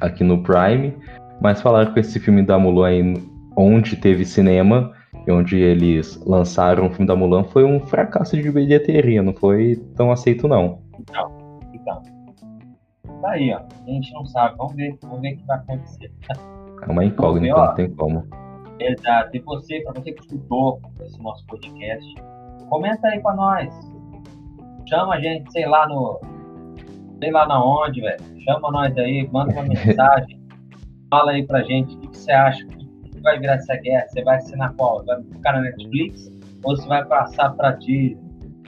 aqui 0.01 0.25
no 0.25 0.43
Prime, 0.43 0.97
mas 1.41 1.61
falaram 1.61 1.93
que 1.93 2.01
esse 2.01 2.19
filme 2.19 2.43
da 2.43 2.59
Mulan 2.59 2.89
aí, 2.89 3.15
onde 3.59 3.97
teve 3.97 4.25
cinema 4.25 4.93
e 5.27 5.33
onde 5.33 5.59
eles 5.59 6.23
lançaram 6.25 6.87
o 6.87 6.91
filme 6.91 7.07
da 7.07 7.17
Mulan 7.17 7.43
foi 7.45 7.65
um 7.65 7.81
fracasso 7.81 8.41
de 8.41 8.51
bilheteria, 8.51 9.23
não 9.23 9.35
foi 9.35 9.77
tão 9.97 10.13
aceito 10.13 10.47
não. 10.47 10.81
Então, 11.01 11.61
então. 11.75 12.03
Tá 13.21 13.31
aí, 13.31 13.53
ó. 13.53 13.59
A 13.59 13.91
gente 13.91 14.13
não 14.13 14.25
sabe, 14.27 14.57
vamos 14.57 14.77
ver, 14.77 14.97
vamos 15.03 15.21
ver 15.21 15.35
o 15.35 15.37
que 15.39 15.47
vai 15.47 15.59
acontecer. 15.59 16.13
É 16.83 16.91
uma 16.91 17.05
incógnita, 17.05 17.57
não 17.57 17.75
tem 17.75 17.91
como. 17.91 18.25
Exato. 18.79 19.37
E 19.37 19.41
você, 19.41 19.81
para 19.81 20.01
você 20.01 20.13
que 20.13 20.21
escutou 20.21 20.81
esse 21.01 21.21
nosso 21.21 21.45
podcast, 21.47 22.15
comenta 22.71 23.09
aí 23.09 23.21
para 23.21 23.35
nós. 23.35 23.75
Chama 24.89 25.15
a 25.15 25.21
gente, 25.21 25.51
sei 25.51 25.67
lá, 25.67 25.89
no. 25.89 26.21
Sei 27.19 27.33
lá 27.33 27.47
na 27.49 27.63
onde, 27.63 28.01
velho. 28.01 28.23
Chama 28.45 28.71
nós 28.71 28.97
aí, 28.97 29.29
manda 29.33 29.53
uma 29.53 29.65
mensagem. 29.65 30.41
Fala 31.11 31.33
aí 31.33 31.45
pra 31.45 31.63
gente 31.63 31.97
o 31.97 31.99
que, 31.99 32.09
que 32.09 32.19
você 32.19 32.31
acha. 32.31 32.65
O 32.65 32.69
que 32.69 32.88
vai 33.21 33.39
virar 33.39 33.55
essa 33.55 33.77
guerra? 33.77 34.07
Você 34.09 34.23
vai 34.23 34.37
assinar 34.37 34.75
qual? 34.75 35.05
Vai 35.05 35.23
ficar 35.23 35.53
na 35.53 35.61
Netflix? 35.63 36.31
Ou 36.65 36.77
você 36.77 36.87
vai 36.87 37.05
passar 37.05 37.51
pra 37.51 37.73
Disney? 37.73 38.19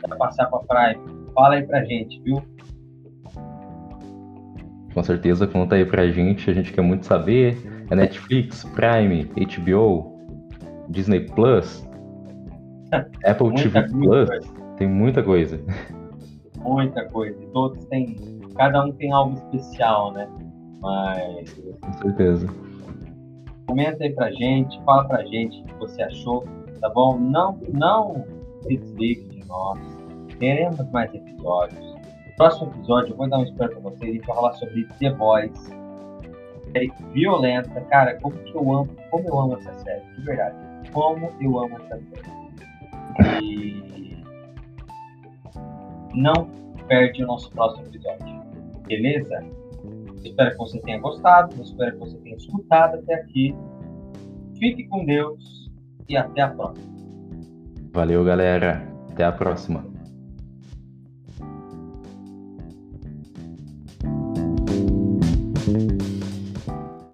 Vai 0.07 0.19
passar 0.19 0.47
pra 0.47 0.61
Prime? 0.61 1.33
Fala 1.35 1.55
aí 1.55 1.67
pra 1.67 1.85
gente, 1.85 2.21
viu? 2.23 2.43
Com 4.95 5.03
certeza, 5.03 5.47
conta 5.47 5.77
aí 5.77 5.85
pra 5.85 6.09
gente. 6.09 6.51
A 6.51 6.55
gente 6.55 6.73
quer 6.73 6.83
muito 6.83 7.07
saber. 7.07 7.57
É 7.91 7.95
Netflix, 7.95 8.65
Prime, 8.65 9.25
HBO, 9.25 10.17
Disney 10.89 11.21
Plus, 11.21 11.87
Apple 13.27 13.55
TV 13.55 13.83
Plus. 13.89 14.29
Tem 14.77 14.89
muita 14.89 15.23
coisa 15.23 15.63
muita 16.61 17.05
coisa. 17.07 17.43
E 17.43 17.47
todos 17.49 17.85
têm. 17.87 18.17
Cada 18.57 18.85
um 18.85 18.93
tem 18.93 19.13
algo 19.13 19.35
especial, 19.35 20.13
né? 20.13 20.29
Mas. 20.81 21.53
Com 21.81 21.93
certeza. 21.95 22.49
Comenta 23.71 24.03
aí 24.03 24.13
pra 24.13 24.33
gente, 24.33 24.83
fala 24.83 25.05
pra 25.07 25.23
gente 25.27 25.61
o 25.61 25.65
que 25.65 25.75
você 25.75 26.03
achou, 26.03 26.45
tá 26.81 26.89
bom? 26.89 27.17
Não, 27.17 27.57
não 27.73 28.27
se 28.63 28.77
desligue 28.77 29.29
de 29.29 29.47
nós. 29.47 29.79
Teremos 30.41 30.91
mais 30.91 31.15
episódios. 31.15 31.95
Próximo 32.37 32.73
episódio, 32.73 33.13
eu 33.13 33.17
vou 33.17 33.29
dar 33.29 33.39
um 33.39 33.45
spoiler 33.45 33.79
pra 33.79 33.91
vocês. 33.91 34.27
Vai 34.27 34.35
falar 34.35 34.53
sobre 34.55 34.89
The 34.99 35.11
Boys. 35.11 35.71
Série 36.73 36.93
violenta. 37.13 37.81
Cara, 37.83 38.19
como 38.19 38.37
que 38.39 38.57
eu 38.57 38.73
amo, 38.73 38.89
como 39.09 39.29
eu 39.29 39.39
amo 39.39 39.55
essa 39.55 39.73
série, 39.85 40.05
de 40.17 40.23
verdade. 40.25 40.57
Como 40.91 41.31
eu 41.41 41.61
amo 41.61 41.77
essa 41.77 41.97
série. 41.97 43.45
E 43.45 44.25
não 46.13 46.51
perde 46.89 47.23
o 47.23 47.27
nosso 47.29 47.49
próximo 47.53 47.87
episódio. 47.87 48.43
Beleza? 48.89 49.45
Espero 50.25 50.51
que 50.51 50.59
você 50.59 50.81
tenha 50.81 50.99
gostado, 51.01 51.61
espero 51.63 51.93
que 51.93 51.99
você 51.99 52.19
tenha 52.19 52.37
escutado 52.37 52.97
até 52.99 53.15
aqui. 53.15 53.55
Fique 54.59 54.87
com 54.89 55.05
Deus 55.05 55.71
e 56.09 56.17
até 56.17 56.43
a 56.43 56.49
próxima. 56.49 56.91
Valeu, 57.93 58.25
galera. 58.25 58.87
Até 59.11 59.25
a 59.25 59.33
próxima. 59.33 59.90